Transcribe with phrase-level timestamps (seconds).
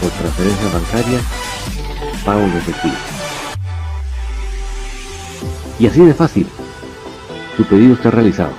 [0.00, 1.20] por transferencia bancaria,
[2.24, 2.94] pago de efectivo.
[5.78, 6.46] Y así de fácil,
[7.56, 8.52] tu pedido está realizado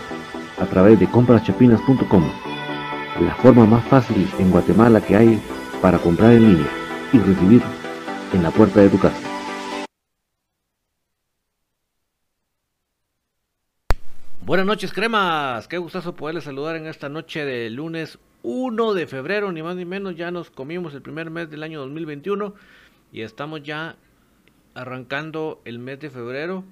[0.59, 2.23] a través de compraschapinas.com,
[3.19, 5.41] la forma más fácil en Guatemala que hay
[5.81, 6.69] para comprar en línea
[7.13, 7.61] y recibir
[8.33, 9.30] en la puerta de tu casa.
[14.51, 15.69] Buenas noches, cremas.
[15.69, 19.85] Qué gustazo poderles saludar en esta noche de lunes 1 de febrero, ni más ni
[19.85, 20.17] menos.
[20.17, 22.53] Ya nos comimos el primer mes del año 2021
[23.13, 23.95] y estamos ya
[24.73, 26.65] arrancando el mes de febrero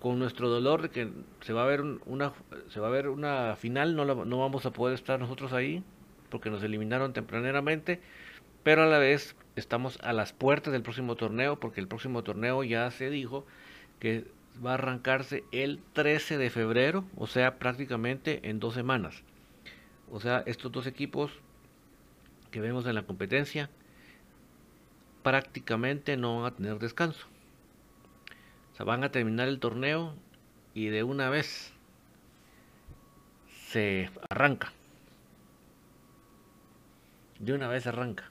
[0.00, 1.08] con nuestro dolor de que
[1.40, 2.34] se va a ver una
[2.68, 5.82] se va a ver una final, no, no vamos a poder estar nosotros ahí
[6.28, 8.02] porque nos eliminaron tempraneramente,
[8.62, 12.62] pero a la vez estamos a las puertas del próximo torneo porque el próximo torneo
[12.64, 13.46] ya se dijo
[13.98, 14.26] que
[14.64, 19.22] va a arrancarse el 13 de febrero, o sea, prácticamente en dos semanas.
[20.10, 21.32] O sea, estos dos equipos
[22.50, 23.70] que vemos en la competencia
[25.22, 27.26] prácticamente no van a tener descanso.
[28.72, 30.14] O sea, van a terminar el torneo
[30.74, 31.72] y de una vez
[33.68, 34.72] se arranca.
[37.38, 38.30] De una vez arranca.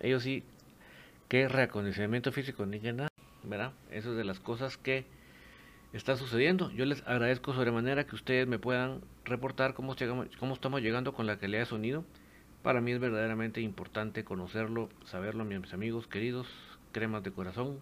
[0.00, 0.44] Ellos sí,
[1.28, 3.10] que reacondicionamiento físico ni que nada,
[3.42, 3.72] ¿verdad?
[3.90, 5.04] Eso es de las cosas que
[5.96, 6.70] está sucediendo.
[6.72, 11.38] Yo les agradezco sobremanera que ustedes me puedan reportar cómo, llegamos, estamos llegando con la
[11.38, 12.04] calidad de sonido.
[12.62, 16.46] Para mí es verdaderamente importante conocerlo, saberlo, mis amigos queridos,
[16.92, 17.80] cremas de corazón.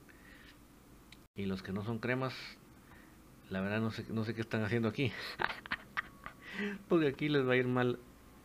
[1.35, 2.35] Y los que no son cremas,
[3.51, 5.11] la verdad no sé, no sé qué están haciendo aquí.
[6.89, 7.99] Porque aquí les va a ir mal,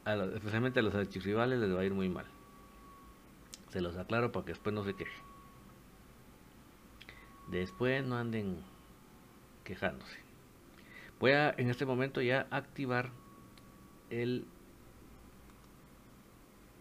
[0.05, 2.25] a especialmente a los archirrivales les va a ir muy mal.
[3.69, 5.23] Se los aclaro para que después no se quejen.
[7.49, 8.63] Después no anden
[9.69, 10.17] quejándose.
[11.19, 13.11] Voy a en este momento ya activar
[14.09, 14.45] el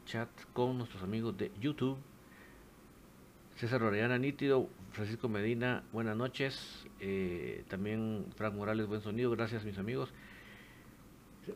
[0.06, 1.99] chat con nuestros amigos de YouTube.
[3.56, 6.87] César Orellana Nítido, Francisco Medina, buenas noches.
[6.99, 10.14] Eh, también Frank Morales, buen sonido, gracias mis amigos.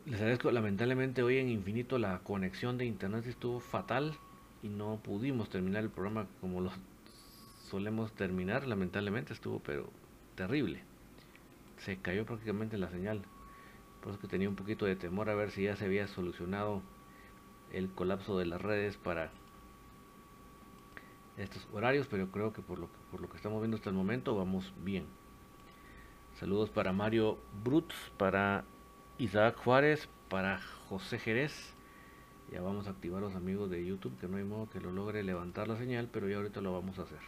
[0.05, 4.13] Les agradezco, lamentablemente hoy en Infinito la conexión de internet estuvo fatal
[4.61, 6.71] y no pudimos terminar el programa como lo
[7.69, 9.89] solemos terminar, lamentablemente estuvo pero
[10.35, 10.92] terrible
[11.83, 13.23] se cayó prácticamente la señal.
[14.01, 16.81] Por eso que tenía un poquito de temor a ver si ya se había solucionado
[17.71, 19.31] el colapso de las redes para
[21.37, 22.89] estos horarios, pero creo que por lo,
[23.29, 25.05] que estamos viendo hasta el momento vamos bien.
[26.39, 28.65] Saludos para Mario Brutz, para
[29.17, 30.59] Isaac Juárez, para
[30.89, 31.73] José Jerez.
[32.51, 35.23] Ya vamos a activar los amigos de YouTube, que no hay modo que lo logre
[35.23, 37.19] levantar la señal, pero ya ahorita lo vamos a hacer.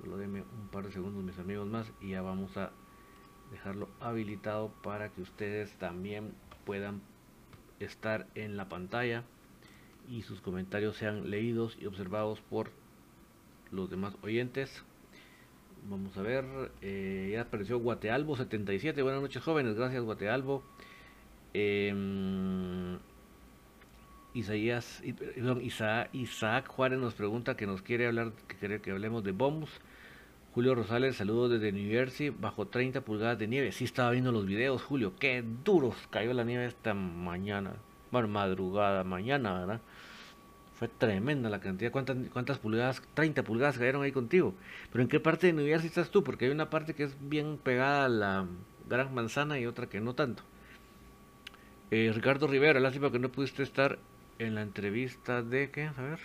[0.00, 2.70] Solo denme un par de segundos mis amigos más y ya vamos a
[3.50, 6.32] dejarlo habilitado para que ustedes también
[6.64, 7.00] puedan
[7.80, 9.24] estar en la pantalla
[10.08, 12.70] y sus comentarios sean leídos y observados por
[13.70, 14.84] los demás oyentes.
[15.88, 16.44] Vamos a ver,
[16.82, 19.02] eh, ya apareció Guatealbo 77.
[19.02, 19.76] Buenas noches, jóvenes.
[19.76, 20.62] Gracias, Guatealbo.
[21.54, 22.98] Eh,
[24.34, 29.32] Isaías, perdón, Isaac, Juárez nos pregunta que nos quiere hablar, que quiere que hablemos de
[29.32, 29.70] bombs.
[30.58, 33.70] Julio Rosales, saludos desde New Jersey, bajo 30 pulgadas de nieve.
[33.70, 37.74] Sí estaba viendo los videos, Julio, qué duros cayó la nieve esta mañana.
[38.10, 39.80] Bueno, madrugada, mañana, ¿verdad?
[40.74, 41.92] Fue tremenda la cantidad.
[41.92, 43.00] ¿Cuántas, cuántas pulgadas?
[43.14, 44.52] 30 pulgadas cayeron ahí contigo.
[44.90, 46.24] Pero ¿en qué parte de New Jersey estás tú?
[46.24, 48.46] Porque hay una parte que es bien pegada a la
[48.88, 50.42] Gran Manzana y otra que no tanto.
[51.92, 54.00] Eh, Ricardo Rivera, lástima que no pudiste estar
[54.40, 55.70] en la entrevista de...
[55.70, 55.84] ¿Qué?
[55.84, 56.18] A ver.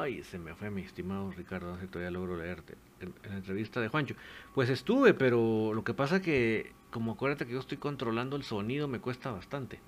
[0.00, 2.74] Ay, se me fue mi estimado Ricardo, no si todavía logro leerte.
[3.00, 4.14] En, la entrevista de Juancho.
[4.54, 8.88] Pues estuve, pero lo que pasa que, como acuérdate que yo estoy controlando el sonido,
[8.88, 9.78] me cuesta bastante.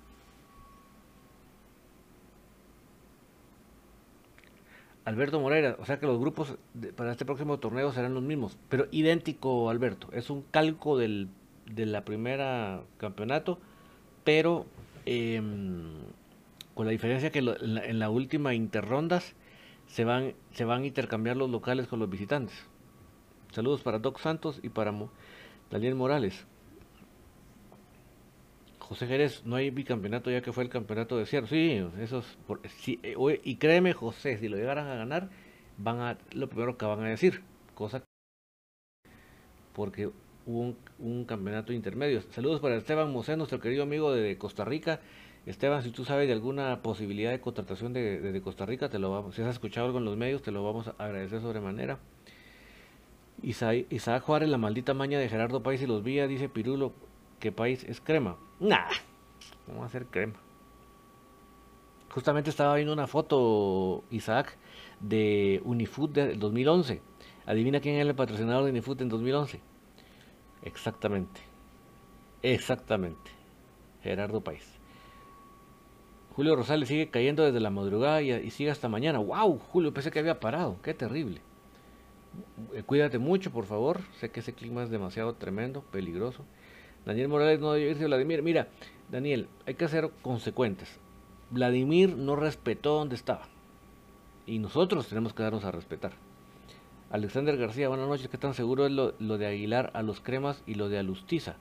[5.05, 6.57] Alberto Moreira, o sea que los grupos
[6.95, 10.09] para este próximo torneo serán los mismos, pero idéntico, Alberto.
[10.13, 11.27] Es un calco del,
[11.65, 13.57] de la primera campeonato,
[14.23, 14.67] pero
[15.07, 16.03] em,
[16.75, 19.35] con la diferencia que en, la, en, la, última interrondas
[19.93, 22.55] se van, se van a intercambiar los locales con los visitantes.
[23.51, 24.91] Saludos para Doc Santos y para
[25.69, 26.47] Daniel Morales.
[28.79, 31.45] José Jerez, no hay bicampeonato ya que fue el campeonato de cierre.
[31.45, 32.25] Sí, esos,
[32.79, 35.29] sí, eh, y créeme, José, si lo llegaran a ganar,
[35.77, 37.43] van a, lo primero que van a decir,
[37.75, 38.03] cosa
[39.73, 42.23] porque hubo un, un campeonato intermedio.
[42.31, 45.01] Saludos para Esteban Mosé, nuestro querido amigo de Costa Rica.
[45.45, 49.35] Esteban, si tú sabes de alguna posibilidad de contratación de, Costa Rica, te lo vamos,
[49.35, 51.99] si has escuchado algo en los medios, te lo vamos a agradecer sobremanera.
[53.41, 56.93] Isaac, Isaac Juárez, la maldita maña de Gerardo País y los Vías, dice Pirulo,
[57.39, 58.37] ¿qué país es crema?
[58.61, 58.87] Nah,
[59.67, 60.35] vamos a hacer crema.
[62.09, 64.55] Justamente estaba viendo una foto, Isaac,
[65.01, 67.01] de Unifood del 2011.
[67.45, 69.59] Adivina quién es el patrocinador de Unifood en 2011.
[70.61, 71.41] Exactamente.
[72.43, 73.31] Exactamente.
[74.03, 74.72] Gerardo País.
[76.35, 79.19] Julio Rosales sigue cayendo desde la madrugada y, sigue hasta mañana.
[79.19, 79.59] ¡Wow!
[79.71, 80.77] Julio, pensé que había parado.
[80.81, 81.41] ¡Qué terrible!
[82.73, 84.01] Eh, cuídate mucho, por favor.
[84.19, 86.43] Sé que ese clima es demasiado tremendo, peligroso.
[87.05, 88.41] Daniel Morales no debe irse Vladimir.
[88.41, 88.67] Mira,
[89.11, 90.99] Daniel, hay que ser consecuentes.
[91.51, 93.47] Vladimir no respetó donde estaba.
[94.47, 96.13] Y nosotros tenemos que darnos a respetar.
[97.11, 98.27] Alexander García, buenas noches.
[98.27, 101.57] ¿Qué tan seguro es lo de Aguilar a los cremas y lo de Alustiza?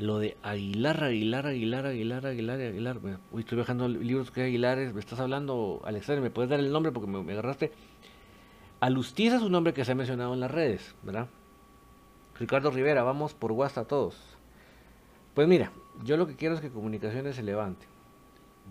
[0.00, 3.00] Lo de Aguilar, Aguilar, Aguilar, Aguilar, Aguilar, Aguilar.
[3.32, 4.94] Uy, estoy viajando libros que Aguilares.
[4.94, 6.90] Me estás hablando, Alexander, ¿me puedes dar el nombre?
[6.90, 7.70] Porque me, agarraste.
[8.80, 11.28] Alustiza es un nombre que se ha mencionado en las redes, ¿verdad?
[12.38, 14.16] Ricardo Rivera, vamos por WhatsApp todos.
[15.34, 15.70] Pues mira,
[16.02, 17.86] yo lo que quiero es que comunicaciones se levante.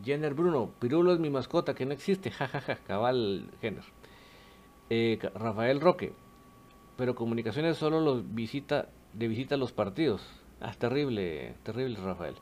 [0.03, 3.83] Jenner Bruno, Pirulo es mi mascota que no existe, jajaja, cabal Jenner.
[4.89, 6.12] Eh, Rafael Roque,
[6.98, 10.38] pero comunicaciones solo los visita, de visita a los partidos.
[10.62, 12.36] Ah, terrible, terrible Rafael.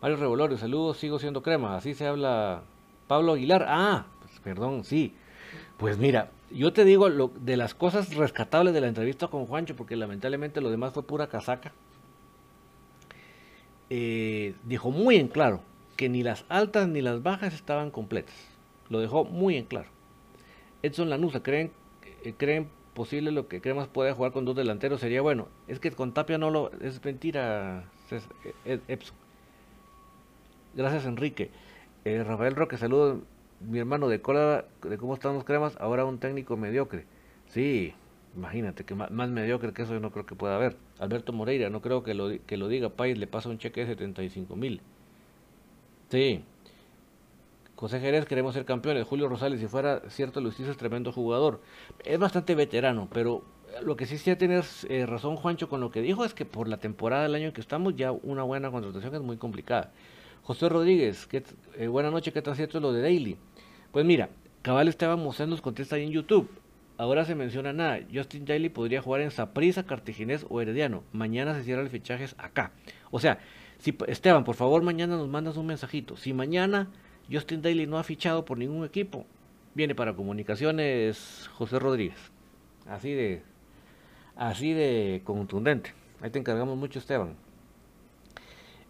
[0.00, 2.62] Mario Revolorio, saludos, sigo siendo crema, así se habla
[3.08, 3.64] Pablo Aguilar.
[3.68, 5.14] Ah, pues, perdón, sí.
[5.76, 9.74] Pues mira, yo te digo lo, de las cosas rescatables de la entrevista con Juancho,
[9.76, 11.72] porque lamentablemente lo demás fue pura casaca
[13.90, 15.60] eh, dijo muy en claro
[15.96, 18.34] que ni las altas ni las bajas estaban completas.
[18.88, 19.88] Lo dejó muy en claro.
[20.82, 21.70] Edson Lanusa, ¿creen,
[22.24, 25.00] eh, ¿creen posible lo que Cremas puede jugar con dos delanteros?
[25.00, 25.48] Sería bueno.
[25.68, 26.70] Es que con Tapia no lo...
[26.80, 27.84] Es mentira,
[28.64, 29.16] Epson.
[30.74, 31.50] Gracias, Enrique.
[32.04, 33.20] Eh, Rafael Roque, saludos,
[33.60, 37.04] mi hermano de Córdoba, de cómo están los cremas, ahora un técnico mediocre.
[37.48, 37.94] Sí,
[38.36, 40.76] Imagínate, que más, mediocre que eso yo no creo que pueda haber.
[40.98, 43.86] Alberto Moreira, no creo que lo, que lo diga País, le pasa un cheque de
[43.86, 44.80] 75 mil.
[46.10, 46.44] Sí.
[47.84, 49.06] José Jerez, queremos ser campeones.
[49.06, 51.60] Julio Rosales, si fuera cierto, Luis es tremendo jugador.
[52.02, 53.44] Es bastante veterano, pero
[53.82, 56.66] lo que sí sí tienes eh, razón, Juancho, con lo que dijo es que por
[56.66, 59.92] la temporada del año en que estamos, ya una buena contratación es muy complicada.
[60.44, 61.44] José Rodríguez, ¿qué,
[61.76, 63.36] eh, buena noche, ¿qué tan cierto es lo de Daily?
[63.92, 64.30] Pues mira,
[64.62, 66.48] Cabal Esteban Mosén nos contesta ahí en YouTube.
[66.96, 68.00] Ahora se menciona nada.
[68.10, 71.02] Justin Daly podría jugar en Saprissa, Cartaginés o Herediano.
[71.12, 72.72] Mañana se cierra el fichajes acá.
[73.10, 73.40] O sea,
[73.76, 76.16] si Esteban, por favor, mañana nos mandas un mensajito.
[76.16, 76.88] Si mañana
[77.30, 79.26] Justin Daly no ha fichado por ningún equipo,
[79.74, 82.18] viene para comunicaciones José Rodríguez.
[82.86, 83.42] Así de
[84.36, 85.94] así de contundente.
[86.20, 87.36] Ahí te encargamos mucho, Esteban.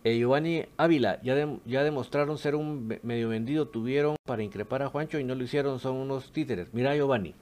[0.05, 5.19] Eh, Giovanni Ávila, ya, ya demostraron ser un medio vendido, tuvieron para increpar a Juancho
[5.19, 6.75] y no lo hicieron, son unos títeres.
[6.75, 7.35] Mira, Giovanni,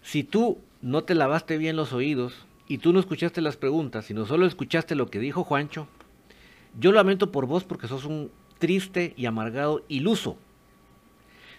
[0.00, 4.24] si tú no te lavaste bien los oídos y tú no escuchaste las preguntas, sino
[4.24, 5.88] solo escuchaste lo que dijo Juancho,
[6.78, 10.36] yo lamento por vos porque sos un triste y amargado iluso.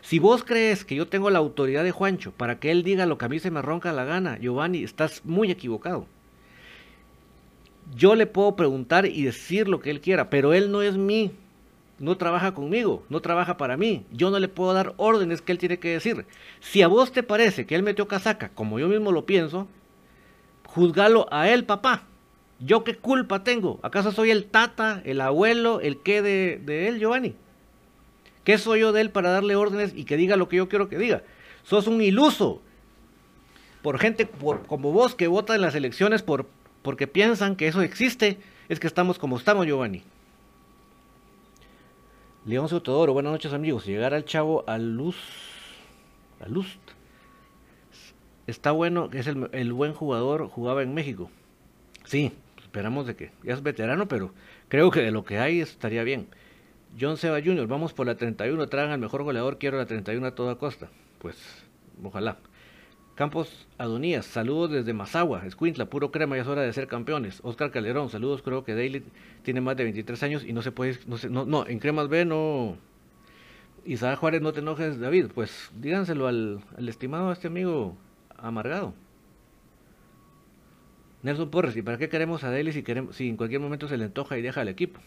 [0.02, 3.18] Si vos crees que yo tengo la autoridad de Juancho para que él diga lo
[3.18, 6.06] que a mí se me ronca la gana, Giovanni, estás muy equivocado.
[7.96, 11.32] Yo le puedo preguntar y decir lo que él quiera, pero él no es mi
[11.98, 14.06] no trabaja conmigo, no trabaja para mí.
[14.12, 16.26] Yo no le puedo dar órdenes que él tiene que decir.
[16.60, 19.68] Si a vos te parece que él metió casaca, como yo mismo lo pienso,
[20.66, 22.04] juzgalo a él, papá.
[22.60, 23.80] ¿Yo qué culpa tengo?
[23.84, 27.36] ¿Acaso soy el tata, el abuelo, el qué de, él, Giovanni?
[28.44, 30.88] ¿Qué soy yo de él para darle órdenes y que diga lo que yo quiero
[30.88, 31.24] que diga?
[31.64, 32.62] Sos un iluso.
[33.82, 34.28] Por gente
[34.68, 36.48] como vos que vota en las elecciones por,
[36.82, 40.04] porque piensan que eso existe, es que estamos como estamos, Giovanni.
[42.46, 43.86] León Sotodoro, buenas noches amigos.
[43.86, 45.18] Llegar al chavo a luz,
[46.40, 46.78] a luz.
[48.48, 51.30] Está bueno, es el, el buen jugador, jugaba en México.
[52.06, 52.32] Sí,
[52.76, 54.34] esperamos de que ya es veterano, pero
[54.68, 56.28] creo que de lo que hay estaría bien.
[57.00, 60.36] John Seba Jr., vamos por la 31, tragan al mejor goleador, quiero la 31 a
[60.36, 60.90] toda costa.
[61.20, 61.38] Pues,
[62.04, 62.38] ojalá.
[63.16, 67.40] Campos Adonías, saludos desde Mazagua, Escuintla, puro crema, ya es hora de ser campeones.
[67.44, 69.06] Oscar Calderón, saludos, creo que Daily
[69.44, 72.10] tiene más de 23 años y no se puede, no, se, no, no en cremas
[72.10, 72.76] B no...
[73.86, 77.96] Isaac Juárez, no te enojes, David, pues díganselo al, al estimado, a este amigo
[78.36, 78.94] amargado.
[81.26, 83.98] Nelson Porres, ¿y para qué queremos a Daly si, queremos, si en cualquier momento se
[83.98, 85.00] le antoja y deja al equipo?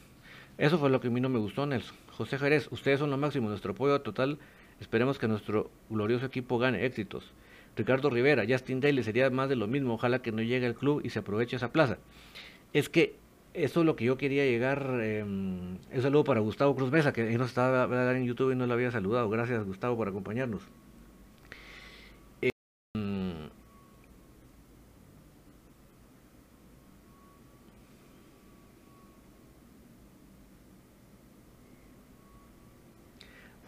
[0.59, 1.97] Eso fue lo que a mí no me gustó, Nelson.
[2.11, 4.37] José Jerez, ustedes son lo máximo, nuestro apoyo total.
[4.81, 7.33] Esperemos que nuestro glorioso equipo gane éxitos.
[7.77, 9.95] Ricardo Rivera, Justin Daly sería más de lo mismo.
[9.95, 11.99] Ojalá que no llegue al club y se aproveche esa plaza.
[12.73, 13.15] Es que
[13.55, 14.99] eso es lo que yo quería llegar.
[15.01, 18.75] Eh, un saludo para Gustavo Cruz Mesa, que no estaba en YouTube y no lo
[18.75, 19.31] había saludado.
[19.31, 20.63] Gracias, Gustavo, por acompañarnos.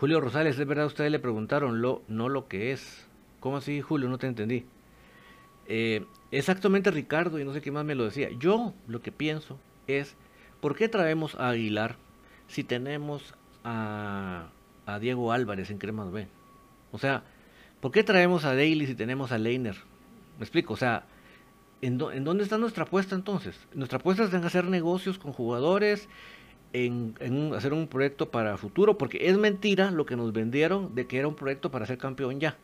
[0.00, 3.06] Julio Rosales, es verdad, ustedes le preguntaron lo, no lo que es.
[3.38, 4.08] ¿Cómo así, Julio?
[4.08, 4.64] No te entendí.
[5.66, 8.30] Eh, exactamente, Ricardo, y no sé qué más me lo decía.
[8.38, 10.16] Yo lo que pienso es,
[10.62, 11.96] ¿por qué traemos a Aguilar
[12.48, 14.48] si tenemos a,
[15.02, 16.28] Diego Álvarez en Cremas B?
[16.92, 17.22] O sea,
[17.80, 19.76] ¿por qué traemos a Daly si tenemos a Leiner?
[20.38, 21.04] Me explico, o sea,
[21.82, 23.54] ¿en, ¿en dónde está nuestra apuesta entonces?
[23.74, 26.08] Nuestra apuesta es en hacer negocios con jugadores
[26.72, 31.18] en, hacer un proyecto para futuro, porque es mentira lo que nos vendieron de que
[31.18, 32.56] era un proyecto para ser campeón ya.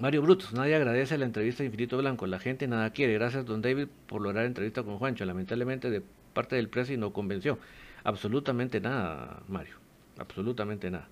[0.00, 3.14] Mario Brutos, nadie agradece la entrevista de Infinito Blanco, la gente nada quiere.
[3.14, 5.24] Gracias, don David, por lograr entrevista con Juancho.
[5.24, 7.58] Lamentablemente, de parte del presi no convenció.
[8.04, 9.74] Absolutamente nada, Mario.
[10.18, 11.08] Absolutamente nada.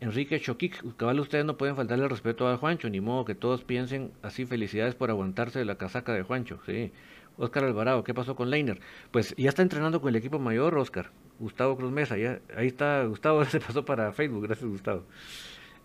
[0.00, 3.64] Enrique Choquic, cabal, ustedes no pueden faltarle el respeto a Juancho, ni modo que todos
[3.64, 6.92] piensen así, felicidades por aguantarse de la casaca de Juancho, sí.
[7.36, 8.80] Oscar Alvarado, ¿qué pasó con Leiner?
[9.10, 11.10] Pues ya está entrenando con el equipo mayor, Oscar.
[11.40, 15.04] Gustavo Cruz Mesa, ya, ahí está, Gustavo se pasó para Facebook, gracias Gustavo.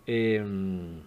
[0.05, 1.01] Em,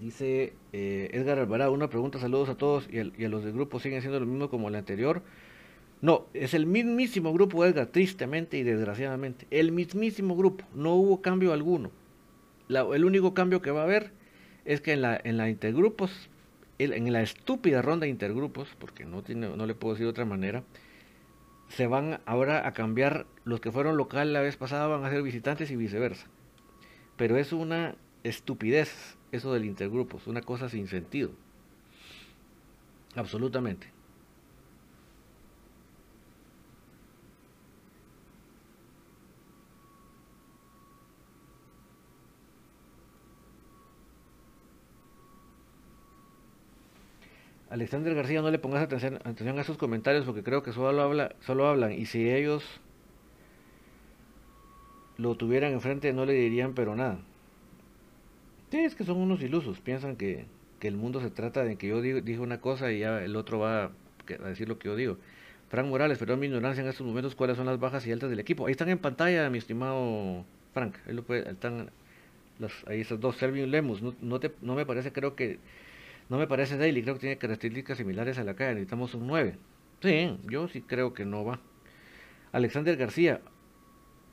[0.00, 3.80] dice eh, Edgar Alvarado, una pregunta, saludos a todos y y a los del grupo,
[3.80, 5.22] ¿siguen siendo lo mismo como el anterior?
[6.02, 9.46] No, es el mismísimo grupo Edgar, tristemente y desgraciadamente.
[9.50, 11.90] El mismísimo grupo, no hubo cambio alguno.
[12.68, 14.12] el único cambio que va a haber
[14.64, 16.28] es que en la, en la intergrupos,
[16.78, 20.24] en la estúpida ronda de intergrupos, porque no, tiene, no le puedo decir de otra
[20.26, 20.64] manera,
[21.68, 25.22] se van ahora a cambiar, los que fueron local la vez pasada van a ser
[25.22, 26.26] visitantes y viceversa.
[27.16, 31.30] Pero es una estupidez eso del intergrupos, una cosa sin sentido.
[33.14, 33.95] Absolutamente.
[47.76, 49.18] Alexander García, no le pongas atención,
[49.58, 51.92] a esos comentarios porque creo que solo, habla, solo hablan.
[51.92, 52.64] Y si ellos
[55.18, 57.18] lo tuvieran enfrente no le dirían pero nada.
[58.70, 59.78] Sí, es que son unos ilusos.
[59.80, 60.46] Piensan que,
[60.80, 63.58] el mundo se trata de que yo digo, dije una cosa y ya el otro
[63.58, 65.18] va a decir lo que yo digo.
[65.68, 68.38] Frank Morales, perdón mi ignorancia en estos momentos, ¿cuáles son las bajas y altas del
[68.38, 68.66] equipo?
[68.66, 70.94] Ahí están en pantalla, mi estimado Frank.
[71.06, 71.90] Ahí, lo puede, están
[72.58, 74.00] los, ahí esos dos, Servin Lemus.
[74.00, 75.58] No, no, te, no me parece, creo que
[76.28, 79.58] no me parece Daily, creo que tiene características similares a la calle, necesitamos un 9.
[80.02, 81.60] Sí, yo sí creo que no va.
[82.52, 83.40] Alexander García,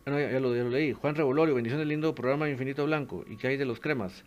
[0.06, 0.94] bueno, ya, lo, leí.
[0.94, 3.24] Juan Revolorio, bendición del lindo programa Infinito Blanco.
[3.28, 4.26] ¿Y qué hay de los cremas?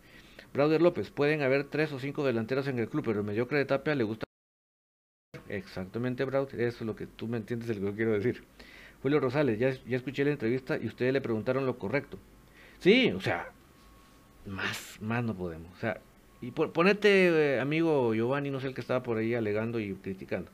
[0.53, 3.65] Brauder López, pueden haber tres o cinco delanteros en el club, pero el mediocre de
[3.65, 4.25] Tapia le gusta.
[5.49, 8.43] Exactamente, Brauder, eso es lo que tú me entiendes de lo que quiero decir.
[9.03, 12.17] Julio Rosales, ya, ya escuché la entrevista y ustedes le preguntaron lo correcto.
[12.79, 13.51] Sí, o sea,
[14.47, 15.71] más, más no podemos.
[15.73, 16.01] O sea,
[16.41, 20.51] y ponete, eh, amigo Giovanni, no sé el que estaba por ahí alegando y criticando.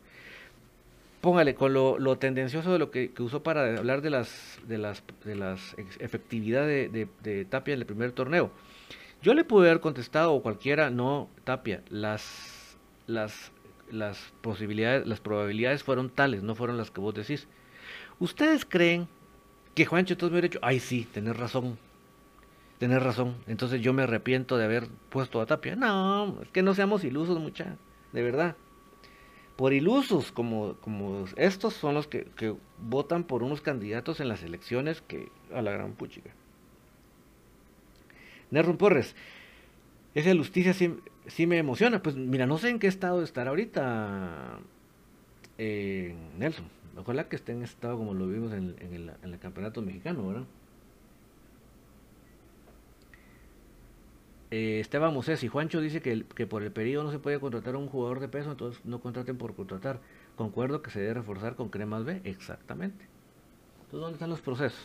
[1.19, 5.35] Póngale con lo, tendencioso de lo que, usó para hablar de las de las de
[5.35, 8.51] las efectividad de, de, Tapia en el primer torneo.
[9.21, 13.51] Yo le pude haber contestado o cualquiera, no, Tapia, las las
[13.89, 17.47] las posibilidades, las probabilidades fueron tales, no fueron las que vos decís.
[18.19, 19.07] ¿Ustedes creen
[19.75, 21.77] que Juancho entonces me hubiera dicho, ay sí, tenés razón,
[22.83, 23.37] Tenés razón.
[23.47, 25.77] Entonces yo me arrepiento de haber puesto a Tapia.
[25.77, 27.77] No, es que no seamos ilusos, mucha.
[28.11, 28.57] De verdad.
[29.55, 34.43] Por ilusos como, como estos son los que, que votan por unos candidatos en las
[34.43, 36.31] elecciones que a la gran puchica.
[38.51, 39.15] Nerron Porres.
[40.13, 40.93] Esa justicia sí,
[41.27, 42.03] sí, me emociona.
[42.03, 44.59] Pues mira, no sé en qué estado estará ahorita
[45.57, 46.65] eh, Nelson.
[46.97, 50.43] Ojalá que esté en estado como lo vimos en, el, en el campeonato mexicano, ¿verdad?
[54.55, 57.79] Eh, Esteban Moses y Juancho dice que, por el periodo no se puede contratar a
[57.79, 59.99] un jugador de peso, entonces no contraten por contratar.
[60.35, 63.03] Concuerdo que se debe reforzar con cremas B, exactamente.
[63.85, 64.79] Entonces, ¿dónde están los procesos?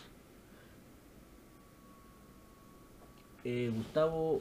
[3.44, 4.40] Eh, Gustavo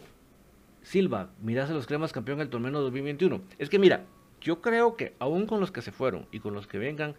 [0.82, 3.42] Silva, mirase los cremas campeón del torneo 2021.
[3.60, 4.06] Es que mira,
[4.40, 7.16] yo creo que aún con los que se fueron y con los que vengan,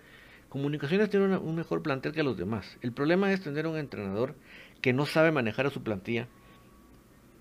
[0.48, 2.78] Comunicaciones tiene un mejor plantel que los demás.
[2.80, 4.34] El problema es tener un entrenador
[4.80, 6.26] que no sabe manejar a su plantilla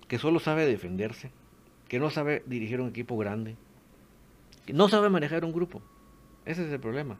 [0.08, 1.30] que solo sabe defenderse,
[1.86, 3.56] que no sabe dirigir un equipo grande,
[4.66, 5.82] que no sabe manejar un grupo.
[6.44, 7.18] Ese es el problema.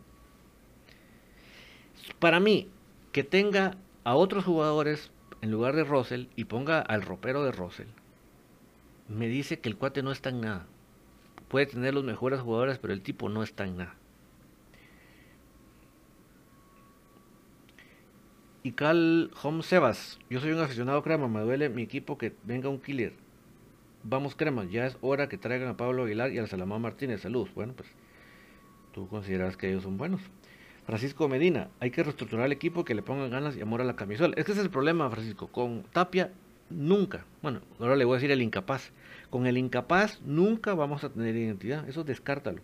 [2.18, 2.68] Para mí,
[3.12, 5.10] que tenga a otros jugadores
[5.42, 7.88] en lugar de Russell y ponga al ropero de Russell,
[9.08, 10.66] me dice que el cuate no está en nada.
[11.48, 13.94] Puede tener los mejores jugadores, pero el tipo no está en nada.
[18.72, 22.80] Cal Home Sebas, yo soy un aficionado crema, me duele mi equipo que venga un
[22.80, 23.12] killer.
[24.02, 27.20] Vamos crema, ya es hora que traigan a Pablo Aguilar y a Salamán Martínez.
[27.20, 27.50] Saludos.
[27.54, 27.88] Bueno, pues
[28.92, 30.20] tú consideras que ellos son buenos.
[30.86, 33.96] Francisco Medina, hay que reestructurar el equipo que le pongan ganas y amor a la
[33.96, 34.34] camisola.
[34.36, 35.48] Es que ese es el problema, Francisco.
[35.48, 36.32] Con Tapia,
[36.70, 37.26] nunca.
[37.42, 38.92] Bueno, ahora le voy a decir el incapaz.
[39.28, 41.86] Con el incapaz nunca vamos a tener identidad.
[41.88, 42.62] Eso descártalo.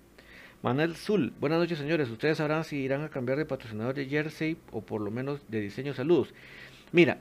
[0.65, 2.09] Manuel Zul, buenas noches señores.
[2.09, 5.61] Ustedes sabrán si irán a cambiar de patrocinador de Jersey o por lo menos de
[5.61, 6.33] diseño saludos.
[6.91, 7.19] Mira,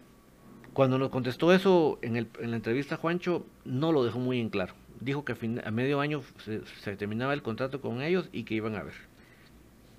[0.71, 4.47] cuando nos contestó eso en, el, en la entrevista Juancho, no lo dejó muy en
[4.47, 4.75] claro.
[5.01, 8.83] Dijo que a, medio año se, terminaba el contrato con ellos y que iban a
[8.83, 8.93] ver.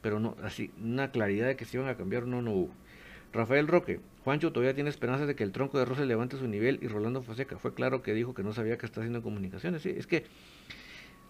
[0.01, 2.71] Pero no, así, una claridad de que se iban a cambiar no, no hubo.
[3.35, 6.79] Rafael Roque, Juancho todavía tiene esperanzas de que el tronco de Rose levante su nivel
[6.81, 9.85] y Rolando Fonseca fue claro que dijo que no sabía que está haciendo comunicaciones.
[9.85, 10.25] Es que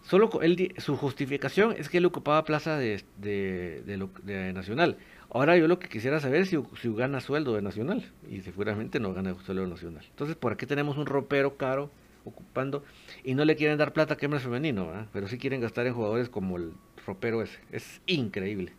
[0.04, 3.02] Solo él, su justificación es que él ocupaba plaza de,
[4.54, 4.98] Nacional.
[5.30, 8.04] Ahora yo lo que quisiera saber es si, si, gana sueldo de Nacional.
[8.30, 10.04] Y seguramente no gana sueldo de Nacional.
[10.10, 11.90] Entonces, ¿por qué tenemos un ropero caro
[12.26, 12.84] ocupando
[13.22, 14.88] y no le quieren dar plata a Kemmer femenino?
[14.88, 15.06] ¿verdad?
[15.12, 16.74] Pero sí quieren gastar en jugadores como el
[17.06, 17.58] ropero ese.
[17.72, 18.72] Es increíble.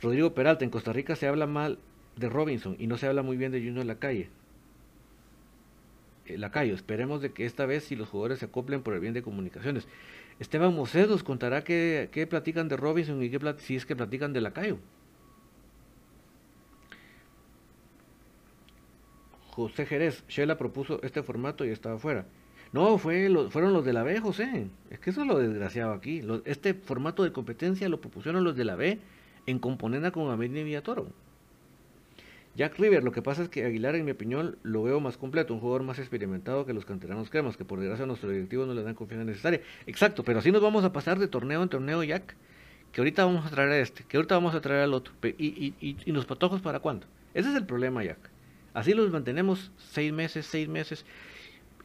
[0.00, 1.78] Rodrigo Peralta, en Costa Rica se habla mal
[2.16, 4.30] de Robinson y no se habla muy bien de Junior en la calle.
[6.36, 6.74] Lacayo.
[6.74, 9.86] Esperemos de que esta vez si los jugadores se acoplen por el bien de comunicaciones.
[10.38, 14.32] Esteban Mosés nos contará qué, qué platican de Robinson y qué si es que platican
[14.32, 14.78] de Lacayo.
[19.50, 22.26] José Jerez, Shela propuso este formato y estaba fuera.
[22.72, 24.66] No, fue fueron los de la B, José.
[24.90, 26.22] Es que eso es lo desgraciado aquí.
[26.44, 28.98] Este formato de competencia lo propusieron los de la B
[29.46, 31.06] en componenda con Amelia Villatoro.
[32.56, 35.52] Jack River, lo que pasa es que Aguilar, en mi opinión, lo veo más completo,
[35.52, 38.72] un jugador más experimentado que los canteranos cremas, que por desgracia a nuestros directivos no
[38.72, 39.60] le dan confianza necesaria.
[39.86, 42.34] Exacto, pero así nos vamos a pasar de torneo en torneo, Jack,
[42.92, 45.12] que ahorita vamos a traer a este, que ahorita vamos a traer al otro.
[45.22, 47.06] ¿Y, y, y, y los patojos para cuándo?
[47.34, 48.30] Ese es el problema, Jack.
[48.72, 51.04] Así los mantenemos seis meses, seis meses.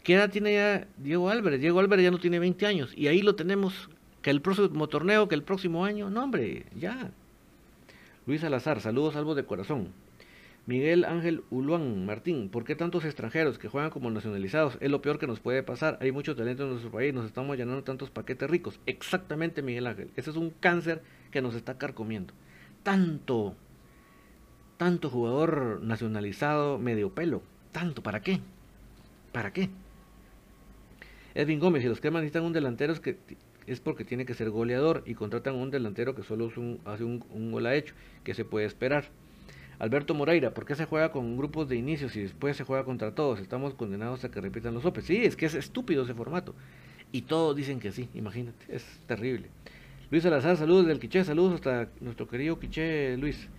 [0.04, 1.60] ¿Qué edad tiene ya Diego Álvarez?
[1.60, 3.90] Diego Álvarez ya no tiene 20 años y ahí lo tenemos,
[4.22, 7.12] que el próximo torneo, que el próximo año, no hombre, ya.
[8.26, 9.90] Luis Salazar, saludos salvos de corazón.
[10.72, 14.78] Miguel Ángel Uluán Martín, ¿por qué tantos extranjeros que juegan como nacionalizados?
[14.80, 15.98] Es lo peor que nos puede pasar.
[16.00, 18.80] Hay mucho talento en nuestro país, nos estamos llenando tantos paquetes ricos.
[18.86, 20.12] Exactamente, Miguel Ángel.
[20.16, 22.34] Ese es un cáncer que nos está carcomiendo.
[22.84, 23.54] Tanto,
[24.78, 27.44] tanto jugador nacionalizado medio pelo.
[27.74, 28.40] Tanto, ¿para qué?
[29.34, 29.70] ¿Para qué?
[31.36, 33.18] Edwin Gómez, si los que necesitan un delantero es, que,
[33.68, 36.50] es porque tiene que ser goleador y contratan un delantero que solo
[36.86, 39.10] hace un, un gol a hecho, que se puede esperar.
[39.82, 43.16] Alberto Moreira, ¿por qué se juega con grupos de inicios y después se juega contra
[43.16, 43.40] todos?
[43.40, 45.06] Estamos condenados a que repitan los sopes.
[45.06, 46.54] Sí, es que es estúpido ese formato.
[47.12, 49.48] Y todos dicen que sí, imagínate, es terrible.
[50.12, 53.50] Luis Salazar, saludos del Quiché, saludos hasta nuestro querido Quiché Luis.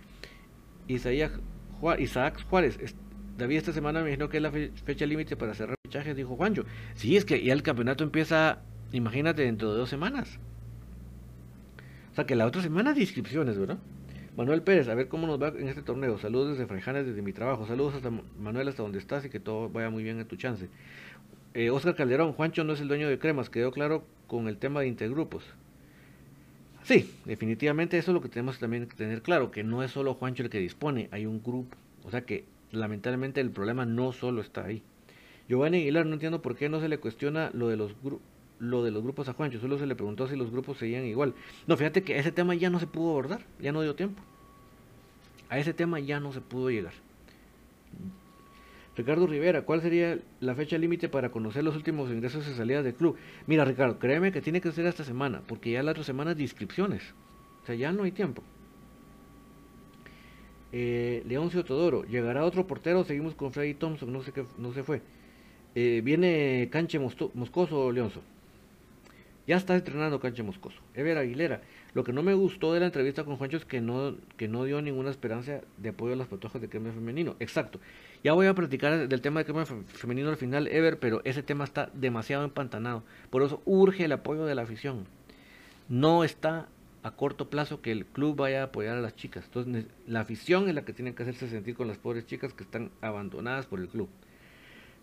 [0.87, 1.41] Isaac
[1.81, 2.95] Juárez,
[3.37, 6.63] David esta semana me dijo que es la fecha límite para cerrar fichajes, dijo Juancho.
[6.93, 8.59] Sí, es que ya el campeonato empieza,
[8.93, 10.39] imagínate, dentro de dos semanas.
[12.13, 13.79] O sea que la otra semana de inscripciones, ¿verdad?
[14.35, 16.17] Manuel Pérez, a ver cómo nos va en este torneo.
[16.17, 17.67] Saludos desde Frejanes, desde mi trabajo.
[17.67, 20.69] Saludos hasta Manuel, hasta donde estás y que todo vaya muy bien en tu chance.
[21.53, 24.81] Eh, Oscar Calderón, Juancho no es el dueño de Cremas, quedó claro con el tema
[24.81, 25.43] de intergrupos.
[26.81, 30.15] Sí, definitivamente eso es lo que tenemos también que tener claro, que no es solo
[30.15, 31.77] Juancho el que dispone, hay un grupo.
[32.03, 34.81] O sea que lamentablemente el problema no solo está ahí.
[35.47, 37.93] Giovanni Aguilar, no entiendo por qué no se le cuestiona lo de los
[38.63, 41.33] lo de los grupos a Juancho, solo se le preguntó si los grupos seguían igual.
[41.67, 44.21] No, fíjate que ese tema ya no se pudo abordar, ya no dio tiempo.
[45.49, 46.93] A ese tema ya no se pudo llegar.
[48.95, 52.93] Ricardo Rivera, ¿cuál sería la fecha límite para conocer los últimos ingresos y salidas del
[52.93, 53.17] club?
[53.47, 56.39] Mira, Ricardo, créeme que tiene que ser esta semana, porque ya la otra semana es
[56.39, 57.01] inscripciones.
[57.63, 58.43] O sea, ya no hay tiempo.
[60.71, 63.03] Eh, Leoncio Todoro, ¿llegará otro portero?
[63.03, 65.01] Seguimos con Freddy Thompson, no sé qué, no se fue.
[65.75, 68.21] Eh, viene Canche Moscoso, Leonzo.
[69.45, 70.79] Ya está entrenando Canche Moscoso.
[70.93, 71.61] Ever Aguilera,
[71.93, 74.63] lo que no me gustó de la entrevista con Juancho es que no, que no
[74.63, 77.35] dio ninguna esperanza de apoyo a las patojos de crema femenino.
[77.39, 77.79] Exacto.
[78.23, 81.65] Ya voy a platicar del tema de crema femenino al final, Ever, pero ese tema
[81.65, 83.03] está demasiado empantanado.
[83.29, 85.05] Por eso urge el apoyo de la afición.
[85.89, 86.69] No está
[87.03, 89.43] a corto plazo que el club vaya a apoyar a las chicas.
[89.45, 92.63] Entonces, la afición es la que tiene que hacerse sentir con las pobres chicas que
[92.63, 94.07] están abandonadas por el club.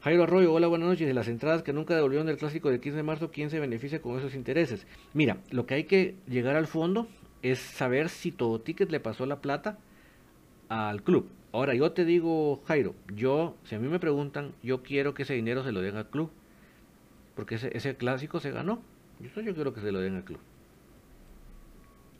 [0.02, 1.06] Jairo Arroyo, hola, buenas noches.
[1.06, 4.00] De las entradas que nunca devolvieron del clásico del 15 de marzo, ¿quién se beneficia
[4.00, 4.86] con esos intereses?
[5.12, 7.06] Mira, lo que hay que llegar al fondo
[7.42, 9.78] es saber si todo ticket le pasó la plata
[10.70, 11.28] al club.
[11.52, 15.34] Ahora, yo te digo, Jairo, yo, si a mí me preguntan, yo quiero que ese
[15.34, 16.30] dinero se lo den al club.
[17.36, 18.80] Porque ese, clásico se ganó.
[19.20, 20.40] Yo, yo quiero que se lo den al club.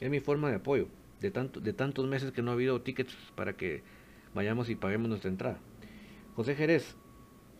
[0.00, 0.88] Es mi forma de apoyo.
[1.20, 3.82] De, de tantos meses que no ha habido tickets para que
[4.34, 5.58] vayamos y paguemos nuestra entrada.
[6.36, 6.96] José Jerez,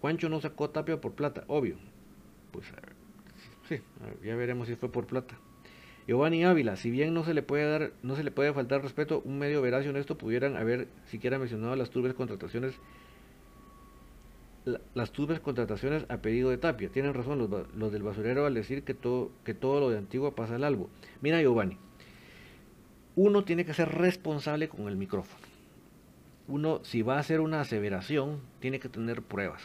[0.00, 1.76] Juancho no sacó Tapia por plata, obvio.
[2.52, 2.66] Pues
[3.68, 3.80] sí,
[4.24, 5.36] ya veremos si fue por plata.
[6.06, 9.22] Giovanni Ávila, si bien no se le puede dar, no se le puede faltar respeto,
[9.24, 12.74] un medio veraz y honesto pudieran haber siquiera mencionado las turbias contrataciones
[14.94, 16.90] las turbias contrataciones a pedido de Tapia.
[16.90, 20.56] Tienen razón los, del basurero al decir que todo, que todo lo de antiguo pasa
[20.56, 20.90] al albo.
[21.20, 21.78] Mira Giovanni,
[23.16, 25.46] uno tiene que ser responsable con el micrófono.
[26.48, 29.62] Uno, si va a hacer una aseveración, tiene que tener pruebas.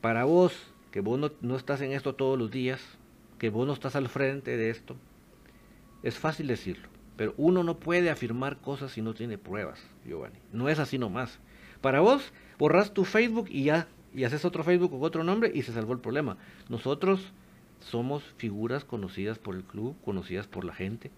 [0.00, 0.52] Para vos,
[0.90, 2.80] que vos no, estás en esto todos los días,
[3.38, 4.96] que vos no estás al frente de esto,
[6.02, 6.88] es fácil decirlo.
[7.16, 10.38] Pero uno no puede afirmar cosas si no tiene pruebas, Giovanni.
[10.52, 11.38] No es así nomás.
[11.80, 15.62] Para vos, borras tu Facebook y ya, y haces otro Facebook con otro nombre y
[15.62, 16.36] se salvó el problema.
[16.68, 17.32] Nosotros
[17.80, 21.10] somos figuras conocidas por el club, conocidas por la gente,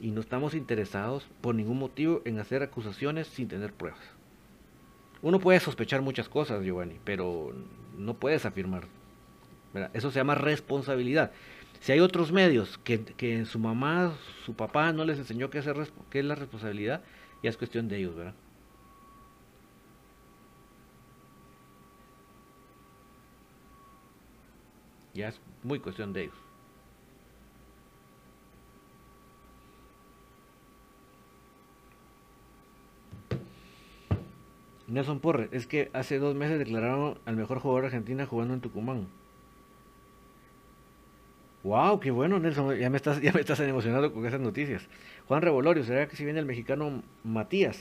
[0.00, 4.00] y no estamos interesados por ningún motivo en hacer acusaciones sin tener pruebas.
[5.22, 7.52] Uno puede sospechar muchas cosas, Giovanni, pero
[7.96, 8.86] no puedes afirmar.
[9.92, 11.32] Eso se llama responsabilidad.
[11.80, 15.66] Si hay otros medios que, que su mamá, su papá no les enseñó qué es,
[16.10, 17.02] qué es la responsabilidad,
[17.42, 18.34] ya es cuestión de ellos, ¿verdad?
[25.14, 26.49] Ya es muy cuestión de ellos.
[34.90, 38.60] Nelson Porre, es que hace dos meses declararon al mejor jugador de Argentina jugando en
[38.60, 39.06] Tucumán.
[41.62, 42.76] Wow, qué bueno, Nelson.
[42.76, 44.88] Ya me estás, ya me estás emocionado con esas noticias.
[45.28, 47.78] Juan Revolorio, ¿será que si viene el mexicano Matías?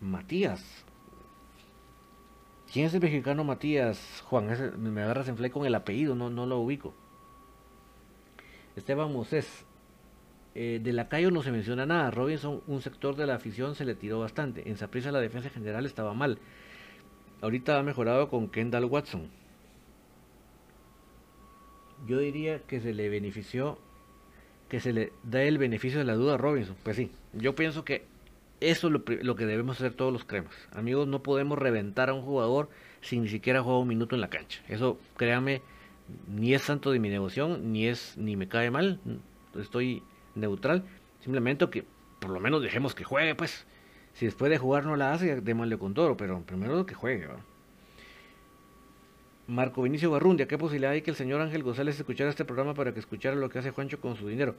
[0.00, 0.84] Matías.
[2.72, 4.22] ¿Quién es el mexicano Matías?
[4.26, 4.48] Juan,
[4.78, 6.92] me agarras en fly con el apellido, no, no lo ubico.
[8.74, 9.64] Esteban Moses,
[10.54, 12.10] eh, de Lacayo no se menciona nada.
[12.10, 14.68] Robinson, un sector de la afición, se le tiró bastante.
[14.68, 16.38] En Saprissa la defensa general estaba mal.
[17.40, 19.28] Ahorita ha mejorado con Kendall Watson.
[22.06, 23.78] Yo diría que se le benefició,
[24.68, 26.76] que se le da el beneficio de la duda a Robinson.
[26.82, 28.04] Pues sí, yo pienso que
[28.60, 30.54] eso es lo, que debemos hacer todos los cremas.
[30.72, 32.68] Amigos, no podemos reventar a un jugador
[33.00, 34.62] sin ni siquiera jugar un minuto en la cancha.
[34.68, 35.62] Eso, créame,
[36.28, 39.00] ni es santo de mi devoción, ni es ni me cae mal.
[39.58, 40.02] Estoy
[40.34, 40.84] neutral.
[41.20, 41.84] Simplemente que
[42.20, 43.66] por lo menos dejemos que juegue, pues.
[44.14, 47.28] Si después de jugar no la hace, démosle con todo, pero primero que juegue.
[49.46, 52.94] Marco Vinicio Barrundia, ¿qué posibilidad hay que el señor Ángel González escuchara este programa para
[52.94, 54.54] que escuchara lo que hace Juancho con su dinero?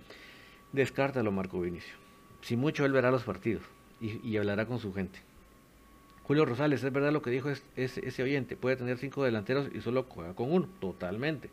[0.71, 1.93] Descártalo, Marco Vinicio.
[2.41, 3.63] Si mucho, él verá los partidos
[4.01, 5.19] y, hablará con su gente.
[6.23, 10.05] Julio Rosales, es verdad lo que dijo ese oyente, puede tener cinco delanteros y solo
[10.09, 11.49] juega con uno, totalmente.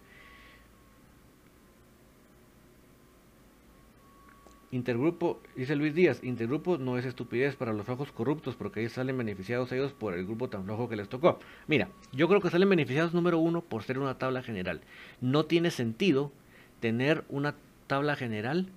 [4.73, 9.19] Intergrupo, dice Luis Díaz, intergrupo no es estupidez para los ojos corruptos porque ahí salen
[9.19, 11.41] beneficiados ellos por el grupo tan flojo que les tocó.
[11.67, 14.81] Mira, yo creo que salen beneficiados número uno por ser una tabla general.
[15.21, 16.31] No tiene sentido
[16.79, 17.57] tener una
[17.89, 18.69] tabla general